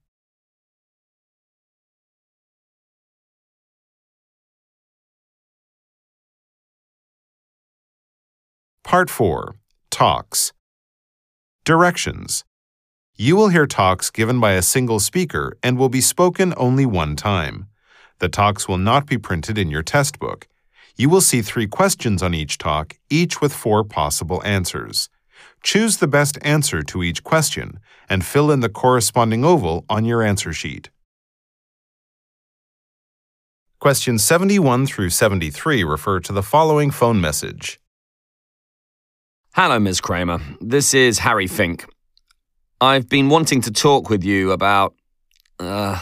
Part 8.82 9.10
4. 9.10 9.56
Talks. 9.90 10.54
Directions. 11.66 12.46
You 13.14 13.36
will 13.36 13.48
hear 13.48 13.66
talks 13.66 14.08
given 14.08 14.40
by 14.40 14.52
a 14.52 14.62
single 14.62 14.98
speaker 14.98 15.58
and 15.62 15.76
will 15.76 15.90
be 15.90 16.00
spoken 16.00 16.54
only 16.56 16.86
one 16.86 17.16
time. 17.16 17.66
The 18.20 18.30
talks 18.30 18.66
will 18.66 18.78
not 18.78 19.04
be 19.04 19.18
printed 19.18 19.58
in 19.58 19.68
your 19.68 19.82
test 19.82 20.18
book. 20.18 20.48
You 20.96 21.10
will 21.10 21.20
see 21.20 21.42
three 21.42 21.66
questions 21.66 22.22
on 22.22 22.32
each 22.32 22.56
talk, 22.56 22.96
each 23.10 23.42
with 23.42 23.52
four 23.52 23.84
possible 23.84 24.42
answers. 24.42 25.10
Choose 25.62 25.96
the 25.96 26.06
best 26.06 26.38
answer 26.42 26.82
to 26.82 27.02
each 27.02 27.24
question 27.24 27.80
and 28.08 28.24
fill 28.24 28.50
in 28.50 28.60
the 28.60 28.68
corresponding 28.68 29.44
oval 29.44 29.84
on 29.88 30.04
your 30.04 30.22
answer 30.22 30.52
sheet. 30.52 30.90
Questions 33.78 34.24
71 34.24 34.86
through 34.86 35.10
73 35.10 35.84
refer 35.84 36.20
to 36.20 36.32
the 36.32 36.42
following 36.42 36.90
phone 36.90 37.20
message. 37.20 37.78
Hello, 39.54 39.78
Ms. 39.78 40.00
Kramer. 40.00 40.40
This 40.60 40.92
is 40.94 41.18
Harry 41.20 41.46
Fink. 41.46 41.86
I've 42.80 43.08
been 43.08 43.28
wanting 43.28 43.62
to 43.62 43.70
talk 43.70 44.10
with 44.10 44.22
you 44.22 44.52
about. 44.52 44.94
Uh, 45.58 46.00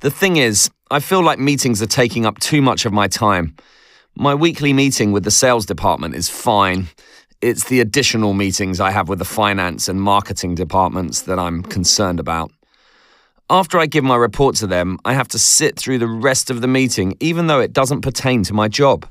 the 0.00 0.10
thing 0.10 0.36
is, 0.36 0.70
I 0.90 1.00
feel 1.00 1.22
like 1.22 1.38
meetings 1.38 1.82
are 1.82 1.86
taking 1.86 2.24
up 2.24 2.38
too 2.38 2.62
much 2.62 2.86
of 2.86 2.92
my 2.92 3.06
time. 3.06 3.54
My 4.16 4.34
weekly 4.34 4.72
meeting 4.72 5.12
with 5.12 5.24
the 5.24 5.30
sales 5.30 5.66
department 5.66 6.14
is 6.14 6.28
fine. 6.28 6.88
It's 7.42 7.64
the 7.64 7.80
additional 7.80 8.34
meetings 8.34 8.80
I 8.80 8.90
have 8.90 9.08
with 9.08 9.18
the 9.18 9.24
finance 9.24 9.88
and 9.88 10.02
marketing 10.02 10.54
departments 10.56 11.22
that 11.22 11.38
I'm 11.38 11.62
concerned 11.62 12.20
about. 12.20 12.52
After 13.48 13.78
I 13.78 13.86
give 13.86 14.04
my 14.04 14.16
report 14.16 14.56
to 14.56 14.66
them, 14.66 14.98
I 15.06 15.14
have 15.14 15.28
to 15.28 15.38
sit 15.38 15.78
through 15.78 16.00
the 16.00 16.06
rest 16.06 16.50
of 16.50 16.60
the 16.60 16.68
meeting, 16.68 17.16
even 17.18 17.46
though 17.46 17.58
it 17.60 17.72
doesn't 17.72 18.02
pertain 18.02 18.42
to 18.42 18.52
my 18.52 18.68
job. 18.68 19.06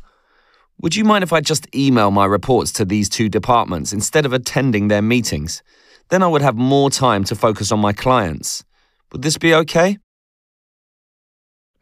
Would 0.79 0.95
you 0.95 1.03
mind 1.05 1.23
if 1.23 1.33
I 1.33 1.41
just 1.41 1.67
email 1.75 2.11
my 2.11 2.25
reports 2.25 2.71
to 2.73 2.85
these 2.85 3.09
two 3.09 3.29
departments 3.29 3.91
instead 3.91 4.27
of 4.27 4.31
attending 4.31 4.89
their 4.89 5.01
meetings? 5.01 5.63
Then 6.09 6.21
I 6.21 6.27
would 6.27 6.43
have 6.43 6.55
more 6.55 6.91
time 6.91 7.23
to 7.25 7.35
focus 7.35 7.71
on 7.71 7.79
my 7.79 7.93
clients. 7.93 8.63
Would 9.11 9.23
this 9.23 9.39
be 9.39 9.55
okay? 9.55 9.97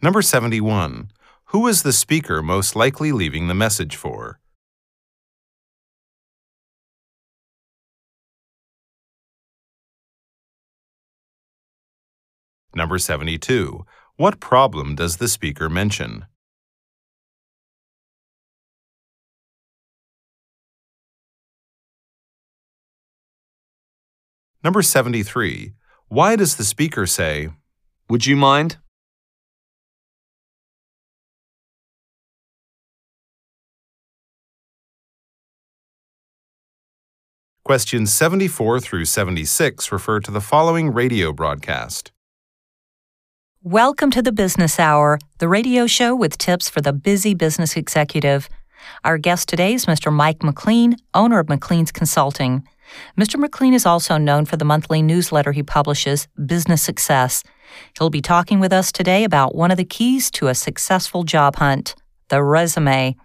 Number 0.01 0.21
71. 0.21 1.11
Who 1.47 1.67
is 1.67 1.83
the 1.83 1.91
speaker 1.91 2.41
most 2.41 2.73
likely 2.73 3.11
leaving 3.11 3.49
the 3.49 3.53
message 3.53 3.97
for? 3.97 4.39
Number 12.77 12.99
72. 12.99 13.87
What 14.17 14.39
problem 14.39 14.93
does 14.93 15.17
the 15.17 15.27
speaker 15.27 15.67
mention? 15.67 16.27
Number 24.63 24.83
73. 24.83 25.73
Why 26.07 26.35
does 26.35 26.57
the 26.57 26.63
speaker 26.63 27.07
say, 27.07 27.49
Would 28.11 28.27
you 28.27 28.35
mind? 28.35 28.77
Questions 37.65 38.13
74 38.13 38.79
through 38.81 39.05
76 39.05 39.91
refer 39.91 40.19
to 40.19 40.29
the 40.29 40.39
following 40.39 40.93
radio 40.93 41.33
broadcast. 41.33 42.11
Welcome 43.69 44.11
to 44.11 44.21
the 44.21 44.31
Business 44.31 44.79
Hour, 44.79 45.19
the 45.39 45.49
radio 45.49 45.87
show 45.87 46.15
with 46.15 46.37
tips 46.37 46.69
for 46.69 46.79
the 46.79 46.93
busy 46.93 47.33
business 47.33 47.75
executive. 47.75 48.47
Our 49.03 49.17
guest 49.17 49.49
today 49.49 49.73
is 49.73 49.87
Mr. 49.87 50.09
Mike 50.09 50.41
McLean, 50.41 50.95
owner 51.13 51.39
of 51.39 51.49
McLean's 51.49 51.91
Consulting. 51.91 52.65
Mr. 53.19 53.37
McLean 53.37 53.73
is 53.73 53.85
also 53.85 54.17
known 54.17 54.45
for 54.45 54.55
the 54.55 54.63
monthly 54.63 55.01
newsletter 55.01 55.51
he 55.51 55.63
publishes, 55.63 56.29
Business 56.45 56.81
Success. 56.81 57.43
He'll 57.97 58.09
be 58.09 58.21
talking 58.21 58.61
with 58.61 58.71
us 58.71 58.89
today 58.93 59.25
about 59.25 59.53
one 59.53 59.69
of 59.69 59.75
the 59.75 59.83
keys 59.83 60.31
to 60.31 60.47
a 60.47 60.55
successful 60.55 61.23
job 61.23 61.57
hunt 61.57 61.93
the 62.29 62.41
resume. 62.41 63.17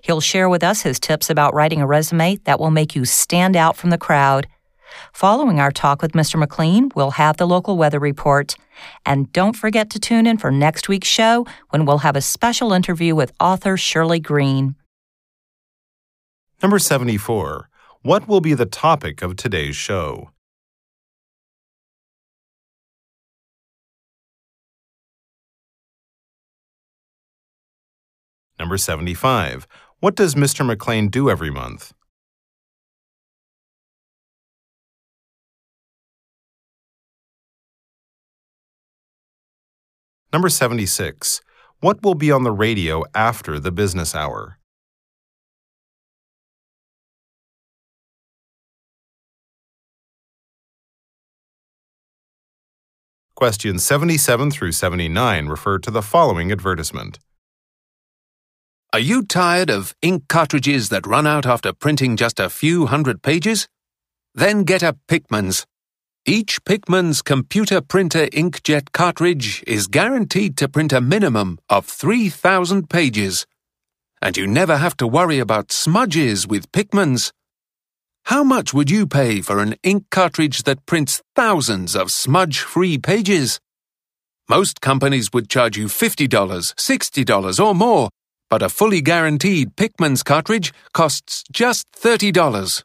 He'll 0.00 0.22
share 0.22 0.48
with 0.48 0.64
us 0.64 0.80
his 0.80 0.98
tips 0.98 1.28
about 1.28 1.52
writing 1.52 1.82
a 1.82 1.86
resume 1.86 2.36
that 2.44 2.58
will 2.58 2.70
make 2.70 2.96
you 2.96 3.04
stand 3.04 3.56
out 3.56 3.76
from 3.76 3.90
the 3.90 3.98
crowd. 3.98 4.46
Following 5.12 5.60
our 5.60 5.70
talk 5.70 6.02
with 6.02 6.12
Mr. 6.12 6.38
McLean, 6.38 6.90
we'll 6.94 7.12
have 7.12 7.36
the 7.36 7.46
local 7.46 7.76
weather 7.76 7.98
report. 7.98 8.56
And 9.06 9.32
don't 9.32 9.56
forget 9.56 9.90
to 9.90 10.00
tune 10.00 10.26
in 10.26 10.38
for 10.38 10.50
next 10.50 10.88
week's 10.88 11.08
show 11.08 11.46
when 11.70 11.84
we'll 11.84 11.98
have 11.98 12.16
a 12.16 12.20
special 12.20 12.72
interview 12.72 13.14
with 13.14 13.32
author 13.40 13.76
Shirley 13.76 14.20
Green. 14.20 14.74
Number 16.62 16.78
74. 16.78 17.68
What 18.02 18.26
will 18.26 18.40
be 18.40 18.54
the 18.54 18.66
topic 18.66 19.22
of 19.22 19.36
today's 19.36 19.76
show? 19.76 20.30
Number 28.58 28.78
75. 28.78 29.66
What 29.98 30.14
does 30.14 30.36
Mr. 30.36 30.64
McLean 30.64 31.08
do 31.08 31.28
every 31.28 31.50
month? 31.50 31.92
Number 40.32 40.48
76. 40.48 41.42
What 41.80 42.02
will 42.02 42.14
be 42.14 42.32
on 42.32 42.42
the 42.42 42.52
radio 42.52 43.04
after 43.14 43.60
the 43.60 43.70
business 43.70 44.14
hour? 44.14 44.58
Questions 53.36 53.82
77 53.84 54.50
through 54.50 54.72
79 54.72 55.48
refer 55.48 55.78
to 55.80 55.90
the 55.90 56.00
following 56.00 56.50
advertisement. 56.50 57.18
Are 58.94 59.00
you 59.00 59.22
tired 59.22 59.68
of 59.68 59.94
ink 60.00 60.28
cartridges 60.28 60.88
that 60.88 61.06
run 61.06 61.26
out 61.26 61.44
after 61.44 61.74
printing 61.74 62.16
just 62.16 62.40
a 62.40 62.48
few 62.48 62.86
hundred 62.86 63.22
pages? 63.22 63.68
Then 64.34 64.64
get 64.64 64.82
a 64.82 64.96
Pickman's. 65.08 65.66
Each 66.26 66.62
Pickman's 66.64 67.20
computer 67.20 67.80
printer 67.80 68.26
inkjet 68.26 68.92
cartridge 68.92 69.64
is 69.66 69.88
guaranteed 69.88 70.56
to 70.58 70.68
print 70.68 70.92
a 70.92 71.00
minimum 71.00 71.58
of 71.68 71.84
3,000 71.86 72.88
pages. 72.88 73.46
And 74.20 74.36
you 74.36 74.46
never 74.46 74.76
have 74.76 74.96
to 74.98 75.06
worry 75.06 75.40
about 75.40 75.72
smudges 75.72 76.46
with 76.46 76.70
Pickman's. 76.70 77.32
How 78.26 78.44
much 78.44 78.72
would 78.72 78.90
you 78.90 79.06
pay 79.06 79.40
for 79.40 79.58
an 79.58 79.74
ink 79.82 80.04
cartridge 80.10 80.62
that 80.62 80.86
prints 80.86 81.22
thousands 81.34 81.96
of 81.96 82.12
smudge 82.12 82.60
free 82.60 82.98
pages? 82.98 83.58
Most 84.48 84.80
companies 84.80 85.30
would 85.32 85.48
charge 85.48 85.76
you 85.76 85.86
$50, 85.86 86.28
$60, 86.28 87.64
or 87.64 87.74
more 87.74 88.10
but 88.52 88.60
a 88.60 88.68
fully 88.68 89.00
guaranteed 89.00 89.74
Pickman's 89.76 90.22
cartridge 90.22 90.74
costs 90.92 91.42
just 91.50 91.86
$30. 91.92 92.84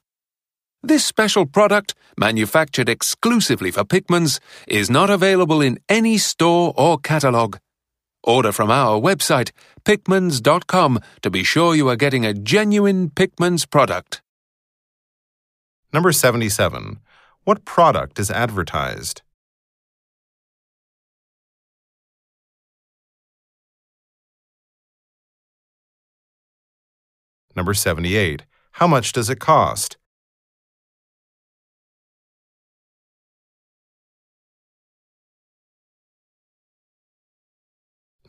This 0.83 1.03
special 1.03 1.45
product, 1.47 1.95
manufactured 2.17 2.87
exclusively 2.87 3.71
for 3.71 3.83
Pickman's, 3.83 4.39
is 4.67 4.89
not 4.89 5.09
available 5.09 5.59
in 5.59 5.79
any 5.89 6.17
store 6.19 6.73
or 6.77 6.99
catalog. 6.99 7.57
Order 8.23 8.51
from 8.51 8.69
our 8.69 8.99
website, 8.99 9.51
pickmans.com, 9.85 10.99
to 11.23 11.29
be 11.31 11.43
sure 11.43 11.73
you 11.73 11.89
are 11.89 11.95
getting 11.95 12.25
a 12.25 12.33
genuine 12.33 13.09
Pickman's 13.09 13.65
product. 13.65 14.21
Number 15.91 16.11
77. 16.11 16.99
What 17.43 17.65
product 17.65 18.19
is 18.19 18.29
advertised? 18.29 19.23
Number 27.55 27.73
78. 27.73 28.43
How 28.73 28.85
much 28.85 29.11
does 29.11 29.31
it 29.31 29.39
cost? 29.39 29.96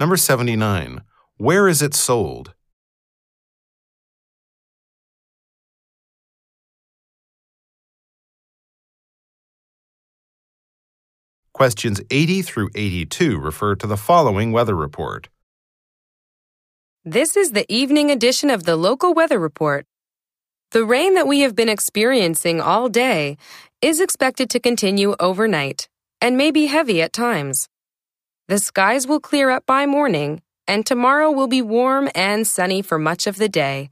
Number 0.01 0.17
79. 0.17 1.01
Where 1.39 1.67
is 1.67 1.83
it 1.83 1.93
sold? 1.93 2.55
Questions 11.53 12.01
80 12.11 12.43
through 12.43 12.71
82 12.77 13.41
refer 13.41 13.75
to 13.75 13.89
the 13.89 13.97
following 13.97 14.53
weather 14.53 14.77
report. 14.77 15.29
This 17.05 17.37
is 17.37 17.51
the 17.51 17.67
evening 17.69 18.13
edition 18.13 18.51
of 18.51 18.63
the 18.63 18.77
local 18.77 19.13
weather 19.15 19.41
report. 19.41 19.85
The 20.71 20.85
rain 20.85 21.15
that 21.15 21.27
we 21.27 21.41
have 21.41 21.57
been 21.57 21.69
experiencing 21.69 22.61
all 22.61 22.89
day 22.89 23.37
is 23.83 23.99
expected 23.99 24.49
to 24.51 24.61
continue 24.61 25.17
overnight 25.19 25.89
and 26.21 26.37
may 26.37 26.53
be 26.53 26.67
heavy 26.67 27.03
at 27.03 27.13
times. 27.13 27.69
The 28.49 28.59
skies 28.59 29.07
will 29.07 29.21
clear 29.21 29.51
up 29.51 29.67
by 29.67 29.85
morning, 29.85 30.41
and 30.67 30.87
tomorrow 30.87 31.31
will 31.31 31.49
be 31.49 31.61
warm 31.61 32.09
and 32.15 32.47
sunny 32.47 32.81
for 32.81 32.99
much 32.99 33.27
of 33.27 33.37
the 33.37 33.49
day. 33.49 33.91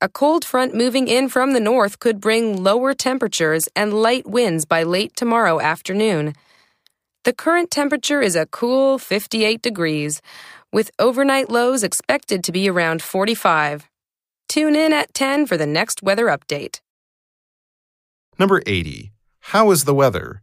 A 0.00 0.08
cold 0.08 0.44
front 0.44 0.76
moving 0.76 1.08
in 1.08 1.28
from 1.28 1.54
the 1.54 1.60
north 1.60 1.98
could 1.98 2.20
bring 2.20 2.62
lower 2.62 2.94
temperatures 2.94 3.68
and 3.74 3.92
light 3.92 4.28
winds 4.28 4.64
by 4.64 4.84
late 4.84 5.16
tomorrow 5.16 5.60
afternoon. 5.60 6.34
The 7.24 7.32
current 7.32 7.72
temperature 7.72 8.22
is 8.22 8.36
a 8.36 8.46
cool 8.46 8.96
58 8.96 9.60
degrees, 9.60 10.22
with 10.72 10.92
overnight 11.00 11.50
lows 11.50 11.82
expected 11.82 12.44
to 12.44 12.52
be 12.52 12.70
around 12.70 13.02
45. 13.02 13.88
Tune 14.48 14.76
in 14.76 14.92
at 14.92 15.12
10 15.14 15.46
for 15.46 15.56
the 15.56 15.66
next 15.66 16.00
weather 16.00 16.26
update. 16.26 16.78
Number 18.38 18.62
80. 18.66 19.10
How 19.40 19.72
is 19.72 19.82
the 19.82 19.94
weather? 19.94 20.42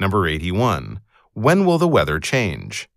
Number 0.00 0.26
81. 0.26 1.00
When 1.34 1.66
will 1.66 1.76
the 1.76 1.86
weather 1.86 2.18
change? 2.18 2.88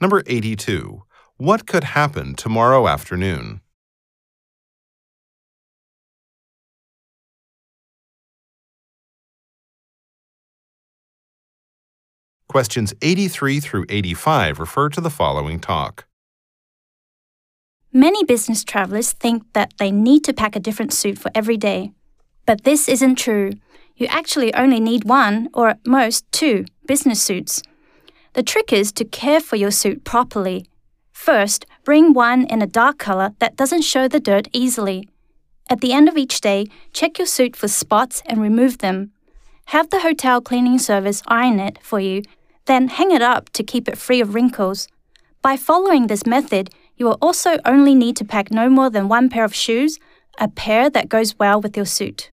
Number 0.00 0.22
82. 0.26 1.02
What 1.36 1.66
could 1.66 1.82
happen 1.82 2.34
tomorrow 2.36 2.86
afternoon? 2.86 3.60
Questions 12.48 12.94
83 13.02 13.58
through 13.58 13.86
85 13.88 14.60
refer 14.60 14.88
to 14.90 15.00
the 15.00 15.10
following 15.10 15.58
talk. 15.58 16.06
Many 17.96 18.24
business 18.24 18.62
travelers 18.62 19.12
think 19.12 19.50
that 19.54 19.72
they 19.78 19.90
need 19.90 20.22
to 20.24 20.34
pack 20.34 20.54
a 20.54 20.60
different 20.60 20.92
suit 20.92 21.18
for 21.18 21.30
every 21.34 21.56
day. 21.56 21.92
But 22.44 22.64
this 22.64 22.90
isn't 22.90 23.16
true. 23.16 23.52
You 23.96 24.06
actually 24.08 24.52
only 24.52 24.80
need 24.80 25.04
one, 25.04 25.48
or 25.54 25.70
at 25.70 25.86
most 25.86 26.30
two, 26.30 26.66
business 26.86 27.22
suits. 27.22 27.62
The 28.34 28.42
trick 28.42 28.70
is 28.70 28.92
to 28.92 29.06
care 29.06 29.40
for 29.40 29.56
your 29.56 29.70
suit 29.70 30.04
properly. 30.04 30.66
First, 31.10 31.64
bring 31.84 32.12
one 32.12 32.44
in 32.44 32.60
a 32.60 32.66
dark 32.66 32.98
color 32.98 33.30
that 33.38 33.56
doesn't 33.56 33.80
show 33.80 34.08
the 34.08 34.20
dirt 34.20 34.46
easily. 34.52 35.08
At 35.70 35.80
the 35.80 35.94
end 35.94 36.06
of 36.06 36.18
each 36.18 36.42
day, 36.42 36.66
check 36.92 37.16
your 37.18 37.26
suit 37.26 37.56
for 37.56 37.66
spots 37.66 38.22
and 38.26 38.42
remove 38.42 38.76
them. 38.76 39.10
Have 39.68 39.88
the 39.88 40.00
hotel 40.00 40.42
cleaning 40.42 40.78
service 40.78 41.22
iron 41.28 41.58
it 41.58 41.78
for 41.80 41.98
you, 41.98 42.24
then 42.66 42.88
hang 42.88 43.10
it 43.10 43.22
up 43.22 43.48
to 43.54 43.64
keep 43.64 43.88
it 43.88 43.96
free 43.96 44.20
of 44.20 44.34
wrinkles. 44.34 44.86
By 45.40 45.56
following 45.56 46.08
this 46.08 46.26
method, 46.26 46.68
you 46.96 47.06
will 47.06 47.18
also 47.20 47.58
only 47.64 47.94
need 47.94 48.16
to 48.16 48.24
pack 48.24 48.50
no 48.50 48.68
more 48.68 48.90
than 48.90 49.08
one 49.08 49.28
pair 49.28 49.44
of 49.44 49.54
shoes, 49.54 49.98
a 50.38 50.48
pair 50.48 50.90
that 50.90 51.08
goes 51.08 51.38
well 51.38 51.60
with 51.60 51.76
your 51.76 51.86
suit. 51.86 52.30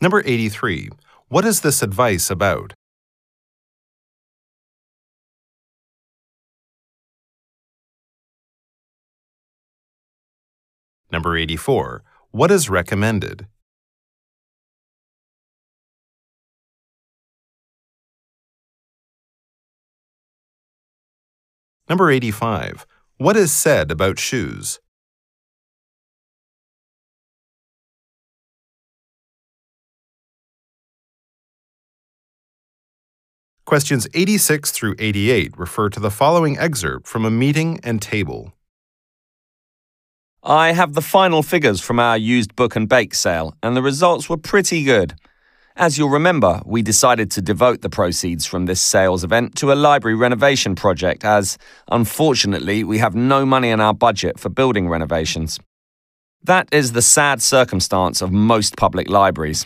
Number 0.00 0.22
83. 0.24 0.90
What 1.28 1.44
is 1.44 1.60
this 1.60 1.82
advice 1.82 2.30
about? 2.30 2.74
Number 11.10 11.36
84. 11.36 12.02
What 12.30 12.50
is 12.50 12.70
recommended? 12.70 13.46
Number 21.92 22.10
85. 22.10 22.86
What 23.18 23.36
is 23.36 23.52
said 23.52 23.90
about 23.90 24.18
shoes? 24.18 24.80
Questions 33.66 34.08
86 34.14 34.70
through 34.70 34.94
88 34.98 35.58
refer 35.58 35.90
to 35.90 36.00
the 36.00 36.10
following 36.10 36.56
excerpt 36.56 37.06
from 37.06 37.26
a 37.26 37.30
meeting 37.30 37.78
and 37.84 38.00
table. 38.00 38.54
I 40.42 40.72
have 40.72 40.94
the 40.94 41.02
final 41.02 41.42
figures 41.42 41.82
from 41.82 41.98
our 41.98 42.16
used 42.16 42.56
book 42.56 42.74
and 42.74 42.88
bake 42.88 43.14
sale, 43.14 43.54
and 43.62 43.76
the 43.76 43.82
results 43.82 44.30
were 44.30 44.38
pretty 44.38 44.82
good. 44.82 45.12
As 45.76 45.96
you'll 45.96 46.10
remember, 46.10 46.60
we 46.66 46.82
decided 46.82 47.30
to 47.30 47.40
devote 47.40 47.80
the 47.80 47.88
proceeds 47.88 48.44
from 48.44 48.66
this 48.66 48.80
sales 48.80 49.24
event 49.24 49.54
to 49.56 49.72
a 49.72 49.74
library 49.74 50.14
renovation 50.14 50.74
project, 50.74 51.24
as, 51.24 51.56
unfortunately, 51.90 52.84
we 52.84 52.98
have 52.98 53.14
no 53.14 53.46
money 53.46 53.70
in 53.70 53.80
our 53.80 53.94
budget 53.94 54.38
for 54.38 54.50
building 54.50 54.88
renovations. 54.88 55.58
That 56.42 56.68
is 56.72 56.92
the 56.92 57.00
sad 57.00 57.40
circumstance 57.40 58.20
of 58.20 58.30
most 58.30 58.76
public 58.76 59.08
libraries. 59.08 59.64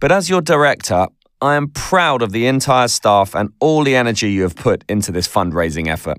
But 0.00 0.10
as 0.10 0.28
your 0.28 0.40
director, 0.40 1.06
I 1.40 1.54
am 1.54 1.68
proud 1.68 2.22
of 2.22 2.32
the 2.32 2.46
entire 2.46 2.88
staff 2.88 3.34
and 3.34 3.50
all 3.60 3.84
the 3.84 3.94
energy 3.94 4.32
you 4.32 4.42
have 4.42 4.56
put 4.56 4.82
into 4.88 5.12
this 5.12 5.28
fundraising 5.28 5.86
effort. 5.86 6.18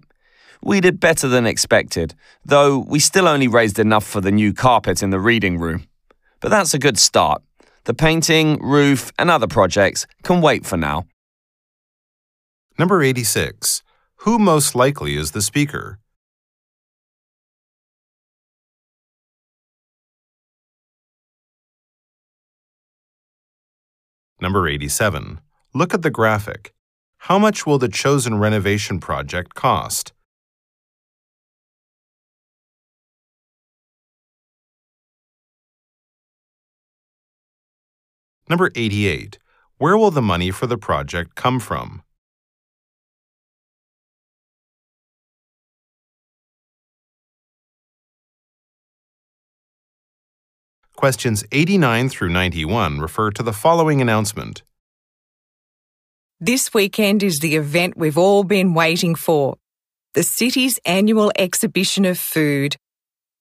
We 0.62 0.80
did 0.80 1.02
better 1.02 1.28
than 1.28 1.46
expected, 1.46 2.16
though 2.46 2.78
we 2.78 3.00
still 3.00 3.28
only 3.28 3.50
raised 3.50 3.80
enough 3.80 4.06
for 4.06 4.22
the 4.22 4.32
new 4.32 4.54
carpet 4.54 5.04
in 5.04 5.10
the 5.10 5.20
reading 5.20 5.60
room. 5.60 5.88
But 6.40 6.50
that's 6.50 6.74
a 6.74 6.80
good 6.80 6.98
start. 6.98 7.42
The 7.86 7.94
painting, 7.94 8.60
roof, 8.64 9.12
and 9.20 9.30
other 9.30 9.48
projects 9.48 10.08
can 10.24 10.42
wait 10.42 10.66
for 10.66 10.76
now. 10.76 11.06
Number 12.80 13.04
86. 13.04 13.84
Who 14.22 14.40
most 14.40 14.74
likely 14.74 15.16
is 15.16 15.32
the 15.32 15.42
speaker? 15.42 16.00
Number 24.42 24.68
87. 24.68 25.40
Look 25.76 25.94
at 25.94 26.02
the 26.02 26.10
graphic. 26.10 26.74
How 27.20 27.38
much 27.38 27.68
will 27.68 27.78
the 27.78 27.88
chosen 27.88 28.40
renovation 28.40 29.00
project 29.00 29.54
cost? 29.54 30.12
Number 38.50 38.72
88. 38.76 39.40
Where 39.78 39.98
will 39.98 40.12
the 40.12 40.22
money 40.22 40.52
for 40.52 40.68
the 40.68 40.78
project 40.78 41.36
come 41.36 41.60
from? 41.60 42.04
Questions 50.96 51.44
89 51.52 52.10
through 52.10 52.30
91 52.30 53.00
refer 53.00 53.30
to 53.32 53.44
the 53.44 53.54
following 53.54 54.02
announcement. 54.02 54.64
This 56.40 56.74
weekend 56.74 57.24
is 57.24 57.40
the 57.40 57.56
event 57.56 57.98
we've 57.98 58.18
all 58.18 58.44
been 58.44 58.74
waiting 58.74 59.16
for. 59.16 59.58
the 60.16 60.24
city's 60.24 60.80
annual 60.86 61.32
exhibition 61.38 62.06
of 62.06 62.18
food. 62.18 62.78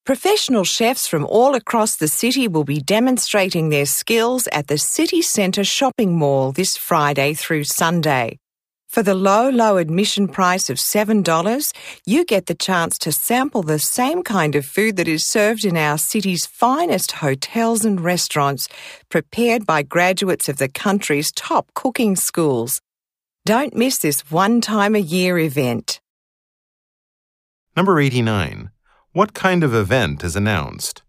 Professional 0.05 0.65
chefs 0.65 1.07
from 1.07 1.25
all 1.25 1.55
across 1.55 1.97
the 1.97 2.09
city 2.09 2.47
will 2.47 2.65
be 2.65 2.79
demonstrating 2.79 3.71
their 3.71 3.87
skills 3.87 4.47
at 4.53 4.67
the 4.67 4.77
City 4.77 5.23
Centre 5.23 5.65
shopping 5.65 6.19
mall 6.19 6.53
this 6.53 6.77
Friday 6.77 7.33
through 7.33 7.65
Sunday. 7.65 8.39
For 8.87 9.03
the 9.03 9.15
low, 9.15 9.49
low 9.49 9.79
admission 9.79 10.29
price 10.29 10.69
of 10.69 10.77
$7, 10.77 11.73
you 12.05 12.27
get 12.27 12.45
the 12.45 12.55
chance 12.55 12.99
to 12.99 13.13
sample 13.13 13.63
the 13.63 13.79
same 13.79 14.23
kind 14.23 14.55
of 14.55 14.67
food 14.67 14.97
that 14.97 15.09
is 15.09 15.25
served 15.25 15.65
in 15.65 15.75
our 15.75 15.97
city's 15.97 16.45
finest 16.45 17.13
hotels 17.13 17.87
and 17.87 17.99
restaurants, 17.99 18.69
prepared 19.09 19.65
by 19.65 19.83
graduates 19.83 20.51
of 20.51 20.59
the 20.59 20.69
country's 20.69 21.33
top 21.33 21.73
cooking 21.73 22.15
schools. 22.15 22.79
Don't 23.47 23.75
miss 23.75 23.97
this 24.01 24.31
one 24.31 24.61
time 24.61 24.95
a 24.95 24.99
year 24.99 25.39
event. 25.39 25.99
Number 27.75 27.99
89. 27.99 28.69
What 29.15 29.33
kind 29.33 29.63
of 29.63 29.73
event 29.73 30.25
is 30.25 30.35
announced? 30.35 31.03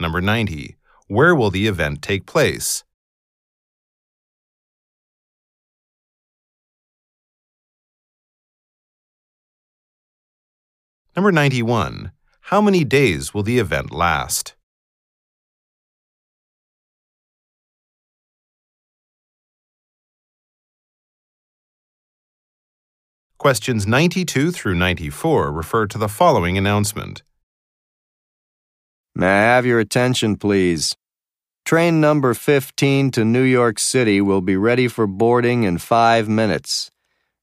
Number 0.00 0.20
90. 0.20 0.74
Where 1.06 1.32
will 1.32 1.52
the 1.52 1.68
event 1.68 2.02
take 2.02 2.26
place? 2.26 2.82
Number 11.14 11.30
91. 11.30 12.10
How 12.40 12.60
many 12.60 12.82
days 12.82 13.32
will 13.32 13.44
the 13.44 13.60
event 13.60 13.92
last? 13.92 14.56
Questions 23.38 23.86
92 23.86 24.50
through 24.50 24.74
94 24.74 25.52
refer 25.52 25.86
to 25.86 25.96
the 25.96 26.08
following 26.08 26.58
announcement. 26.58 27.22
May 29.14 29.28
I 29.28 29.54
have 29.54 29.64
your 29.64 29.78
attention, 29.78 30.34
please? 30.34 30.96
Train 31.64 32.00
number 32.00 32.34
15 32.34 33.12
to 33.12 33.24
New 33.24 33.44
York 33.44 33.78
City 33.78 34.20
will 34.20 34.40
be 34.40 34.56
ready 34.56 34.88
for 34.88 35.06
boarding 35.06 35.62
in 35.62 35.78
five 35.78 36.28
minutes. 36.28 36.90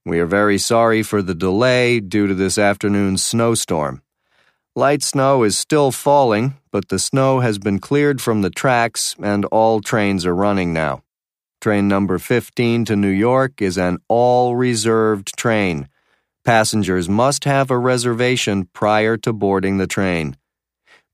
We 0.06 0.20
are 0.20 0.26
very 0.26 0.58
sorry 0.58 1.02
for 1.02 1.22
the 1.22 1.34
delay 1.34 2.02
due 2.02 2.28
to 2.28 2.34
this 2.34 2.58
afternoon's 2.58 3.24
snowstorm. 3.24 4.02
Light 4.76 5.02
snow 5.02 5.44
is 5.44 5.58
still 5.58 5.94
falling, 5.94 6.56
but 6.74 6.90
the 6.90 7.00
snow 7.00 7.40
has 7.40 7.58
been 7.58 7.80
cleared 7.80 8.22
from 8.22 8.42
the 8.42 8.50
tracks 8.50 9.16
and 9.24 9.46
all 9.46 9.80
trains 9.80 10.26
are 10.26 10.36
running 10.36 10.74
now. 10.74 11.05
Train 11.66 11.88
number 11.88 12.20
15 12.20 12.86
to 12.86 12.96
New 12.96 13.08
York 13.10 13.60
is 13.60 13.76
an 13.76 13.98
all 14.08 14.56
reserved 14.56 15.36
train. 15.36 15.90
Passengers 16.44 17.10
must 17.10 17.46
have 17.46 17.72
a 17.72 17.80
reservation 17.80 18.70
prior 18.72 19.18
to 19.18 19.34
boarding 19.34 19.78
the 19.78 19.88
train. 19.88 20.38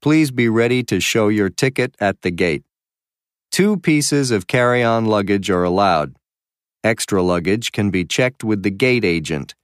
Please 0.01 0.29
be 0.29 0.49
ready 0.49 0.83
to 0.83 0.99
show 0.99 1.29
your 1.29 1.49
ticket 1.49 1.95
at 2.01 2.21
the 2.21 2.31
gate. 2.31 2.65
Two 3.49 3.77
pieces 3.77 4.29
of 4.29 4.45
carry 4.45 4.83
on 4.83 5.05
luggage 5.05 5.49
are 5.49 5.63
allowed. 5.63 6.17
Extra 6.83 7.23
luggage 7.23 7.71
can 7.71 7.89
be 7.89 8.03
checked 8.03 8.43
with 8.43 8.61
the 8.61 8.71
gate 8.71 9.05
agent. 9.05 9.55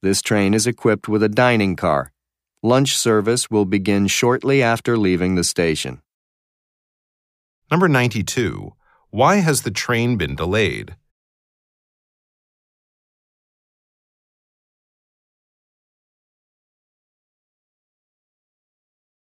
This 0.00 0.22
train 0.22 0.54
is 0.54 0.64
equipped 0.64 1.08
with 1.08 1.24
a 1.24 1.28
dining 1.28 1.74
car. 1.74 2.12
Lunch 2.62 2.96
service 2.96 3.50
will 3.50 3.64
begin 3.64 4.06
shortly 4.06 4.62
after 4.62 4.96
leaving 4.96 5.34
the 5.34 5.42
station. 5.42 6.00
Number 7.68 7.88
92. 7.88 8.74
Why 9.10 9.36
has 9.36 9.62
the 9.62 9.72
train 9.72 10.16
been 10.16 10.36
delayed? 10.36 10.94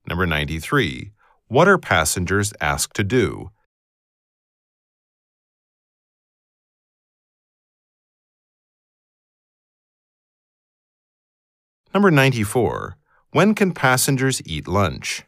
Number 0.07 0.25
93. 0.25 1.11
What 1.49 1.67
are 1.67 1.79
passengers 1.79 2.53
asked 2.61 2.95
to 2.95 3.03
do? 3.03 3.51
Number 11.93 12.11
94. 12.13 12.97
When 13.33 13.55
can 13.55 13.73
passengers 13.73 14.41
eat 14.47 14.69
lunch? 14.69 15.25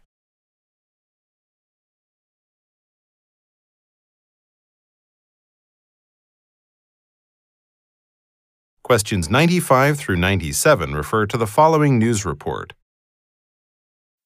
Questions 8.85 9.31
95 9.31 9.97
through 9.99 10.17
97 10.17 10.95
refer 10.95 11.25
to 11.25 11.39
the 11.39 11.47
following 11.47 11.99
news 11.99 12.27
report. 12.27 12.75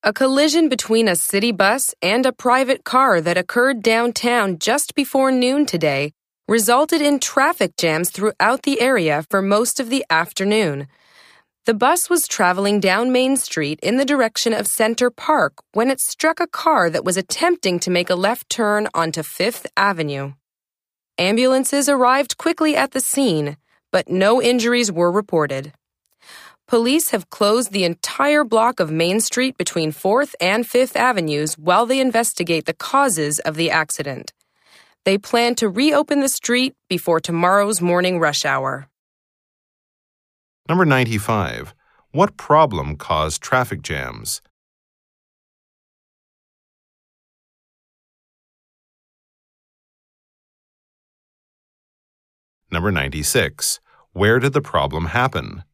A 0.03 0.13
collision 0.13 0.69
between 0.69 1.07
a 1.07 1.15
city 1.15 1.53
bus 1.53 1.95
and 2.03 2.27
a 2.27 2.33
private 2.33 2.83
car 2.83 3.21
that 3.21 3.39
occurred 3.39 3.83
downtown 3.83 4.59
just 4.59 4.97
before 4.97 5.31
noon 5.31 5.65
today 5.65 6.11
resulted 6.49 7.01
in 7.01 7.21
traffic 7.21 7.77
jams 7.77 8.11
throughout 8.11 8.65
the 8.65 8.81
area 8.81 9.25
for 9.31 9.41
most 9.41 9.79
of 9.79 9.91
the 9.91 10.05
afternoon. 10.11 10.89
The 11.67 11.75
bus 11.75 12.11
was 12.11 12.27
traveling 12.27 12.81
down 12.81 13.13
Main 13.13 13.37
Street 13.37 13.79
in 13.81 13.97
the 13.97 14.05
direction 14.05 14.53
of 14.53 14.67
Center 14.67 15.09
Park 15.09 15.53
when 15.73 15.89
it 15.89 16.01
struck 16.01 16.41
a 16.41 16.49
car 16.49 16.91
that 16.91 17.05
was 17.05 17.17
attempting 17.17 17.79
to 17.79 17.93
make 17.93 18.11
a 18.11 18.17
left 18.17 18.51
turn 18.51 18.89
onto 18.93 19.23
Fifth 19.23 19.69
Avenue. 19.77 20.33
Ambulances 21.17 21.89
arrived 21.89 22.39
quickly 22.39 22.75
at 22.75 22.91
the 22.91 23.01
scene 23.01 23.57
but 23.93 24.09
no 24.09 24.41
injuries 24.43 24.91
were 24.93 25.11
reported. 25.11 25.73
Police 26.67 27.11
have 27.11 27.31
closed 27.31 27.73
the 27.73 27.85
entire 27.85 28.45
block 28.45 28.79
of 28.79 28.91
Main 28.91 29.21
Street 29.21 29.57
between 29.57 29.91
4th 29.91 30.35
and 30.41 30.67
5th 30.67 30.97
Avenues 30.97 31.57
while 31.57 31.87
they 31.87 31.99
investigate 31.99 32.67
the 32.67 32.75
causes 32.75 33.39
of 33.39 33.57
the 33.57 33.71
accident. 33.71 34.33
They 35.05 35.17
plan 35.17 35.55
to 35.55 35.69
reopen 35.71 36.21
the 36.21 36.29
street 36.29 36.75
before 36.89 37.21
tomorrow's 37.21 37.81
morning 37.81 38.21
rush 38.21 38.45
hour. 38.45 38.89
Number 40.69 40.85
95. 40.85 41.75
What 42.11 42.37
problem 42.37 42.97
caused 42.97 43.41
traffic 43.41 43.81
jams? 43.81 44.43
Number 52.71 52.93
96. 52.93 53.81
Where 54.13 54.39
did 54.39 54.53
the 54.53 54.61
problem 54.61 55.07
happen? 55.07 55.65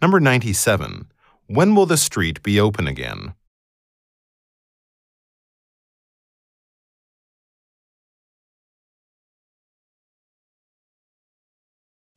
Number 0.00 0.18
97. 0.18 1.10
When 1.46 1.74
will 1.74 1.86
the 1.86 1.96
street 1.96 2.42
be 2.42 2.58
open 2.58 2.86
again? 2.86 3.34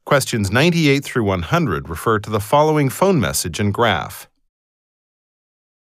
Questions 0.06 0.50
98 0.50 1.04
through 1.04 1.26
100 1.26 1.90
refer 1.90 2.20
to 2.20 2.30
the 2.30 2.40
following 2.40 2.88
phone 2.88 3.20
message 3.20 3.60
and 3.60 3.74
graph. 3.74 4.30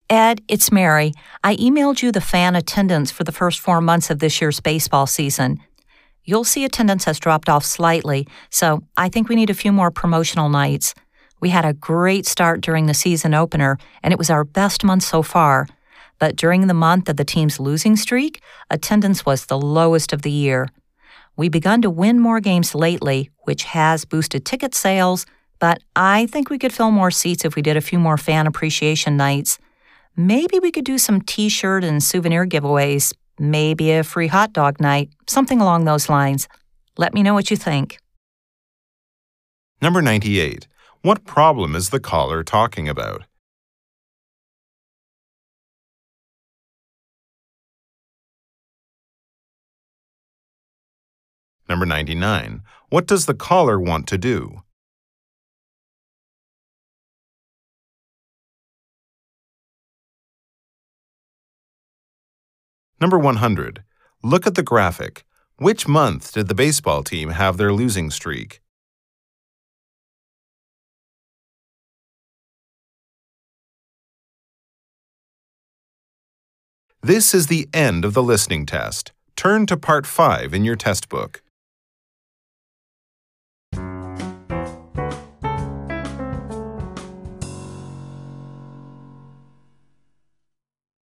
Ed, 0.10 0.41
it's 0.47 0.72
Mary. 0.72 1.12
I 1.43 1.58
emailed 1.58 2.01
you 2.01 2.14
the 2.14 2.22
fan 2.22 2.55
attendance 2.55 3.12
for 3.12 3.26
the 3.26 3.34
first 3.34 3.60
four 3.60 3.82
months 3.82 4.10
of 4.10 4.20
this 4.20 4.39
year's 4.39 4.62
baseball 4.62 5.05
season. 5.05 5.60
You'll 6.24 6.45
see 6.45 6.64
attendance 6.64 7.03
has 7.03 7.20
dropped 7.20 7.49
off 7.49 7.66
slightly, 7.66 8.26
so 8.49 8.84
I 8.95 9.10
think 9.10 9.28
we 9.28 9.36
need 9.36 9.49
a 9.49 9.53
few 9.53 9.74
more 9.74 9.91
promotional 9.91 10.47
nights. 10.47 10.95
We 11.41 11.49
had 11.49 11.66
a 11.66 11.74
great 11.74 12.26
start 12.26 12.62
during 12.62 12.86
the 12.86 12.93
season 12.93 13.34
opener, 13.34 13.78
and 14.01 14.14
it 14.14 14.18
was 14.18 14.30
our 14.30 14.45
best 14.45 14.82
month 14.86 15.03
so 15.03 15.22
far. 15.22 15.68
But 16.20 16.38
during 16.38 16.68
the 16.68 16.74
month 16.74 17.10
of 17.10 17.18
the 17.18 17.26
team's 17.26 17.60
losing 17.60 17.97
streak, 17.97 18.41
attendance 18.70 19.26
was 19.26 19.45
the 19.45 19.60
lowest 19.60 20.14
of 20.14 20.22
the 20.22 20.32
year. 20.32 20.70
We've 21.36 21.51
begun 21.51 21.82
to 21.82 21.89
win 21.89 22.22
more 22.22 22.39
games 22.39 22.74
lately, 22.74 23.30
which 23.41 23.66
has 23.66 24.05
boosted 24.05 24.45
ticket 24.45 24.74
sales, 24.74 25.26
but 25.60 25.84
I 25.97 26.28
think 26.28 26.49
we 26.49 26.58
could 26.58 26.72
fill 26.72 26.91
more 26.91 27.12
seats 27.12 27.43
if 27.43 27.58
we 27.58 27.62
did 27.62 27.76
a 27.76 27.82
few 27.82 27.99
more 27.99 28.18
fan 28.18 28.47
appreciation 28.47 29.18
nights. 29.18 29.60
Maybe 30.20 30.57
we 30.59 30.72
could 30.72 30.84
do 30.84 30.97
some 30.97 31.22
t 31.22 31.47
shirt 31.47 31.84
and 31.84 32.01
souvenir 32.01 32.47
giveaways, 32.47 33.13
maybe 33.38 33.91
a 33.91 34.03
free 34.03 34.26
hot 34.26 34.51
dog 34.51 34.82
night, 34.82 35.11
something 35.28 35.61
along 35.61 35.86
those 35.86 36.09
lines. 36.09 36.47
Let 36.97 37.13
me 37.13 37.22
know 37.22 37.36
what 37.36 37.51
you 37.51 37.55
think. 37.55 37.99
Number 39.80 40.01
98. 40.01 40.68
What 41.03 41.24
problem 41.24 41.76
is 41.76 41.91
the 41.91 41.99
caller 41.99 42.43
talking 42.43 42.89
about? 42.89 43.26
Number 51.70 51.86
99. 51.86 52.63
What 52.89 53.05
does 53.05 53.28
the 53.28 53.36
caller 53.36 53.80
want 53.80 54.07
to 54.07 54.18
do? 54.18 54.63
Number 62.99 63.19
100. 63.19 63.83
Look 64.23 64.47
at 64.47 64.55
the 64.55 64.63
graphic. 64.63 65.23
Which 65.57 65.87
month 65.87 66.33
did 66.33 66.47
the 66.47 66.55
baseball 66.55 67.03
team 67.03 67.29
have 67.29 67.57
their 67.57 67.71
losing 67.71 68.09
streak? 68.09 68.61
This 77.03 77.33
is 77.33 77.47
the 77.47 77.69
end 77.73 78.03
of 78.03 78.13
the 78.13 78.23
listening 78.23 78.65
test. 78.65 79.13
Turn 79.35 79.65
to 79.67 79.77
part 79.77 80.07
5 80.07 80.53
in 80.53 80.65
your 80.65 80.75
test 80.75 81.07
book. 81.07 81.41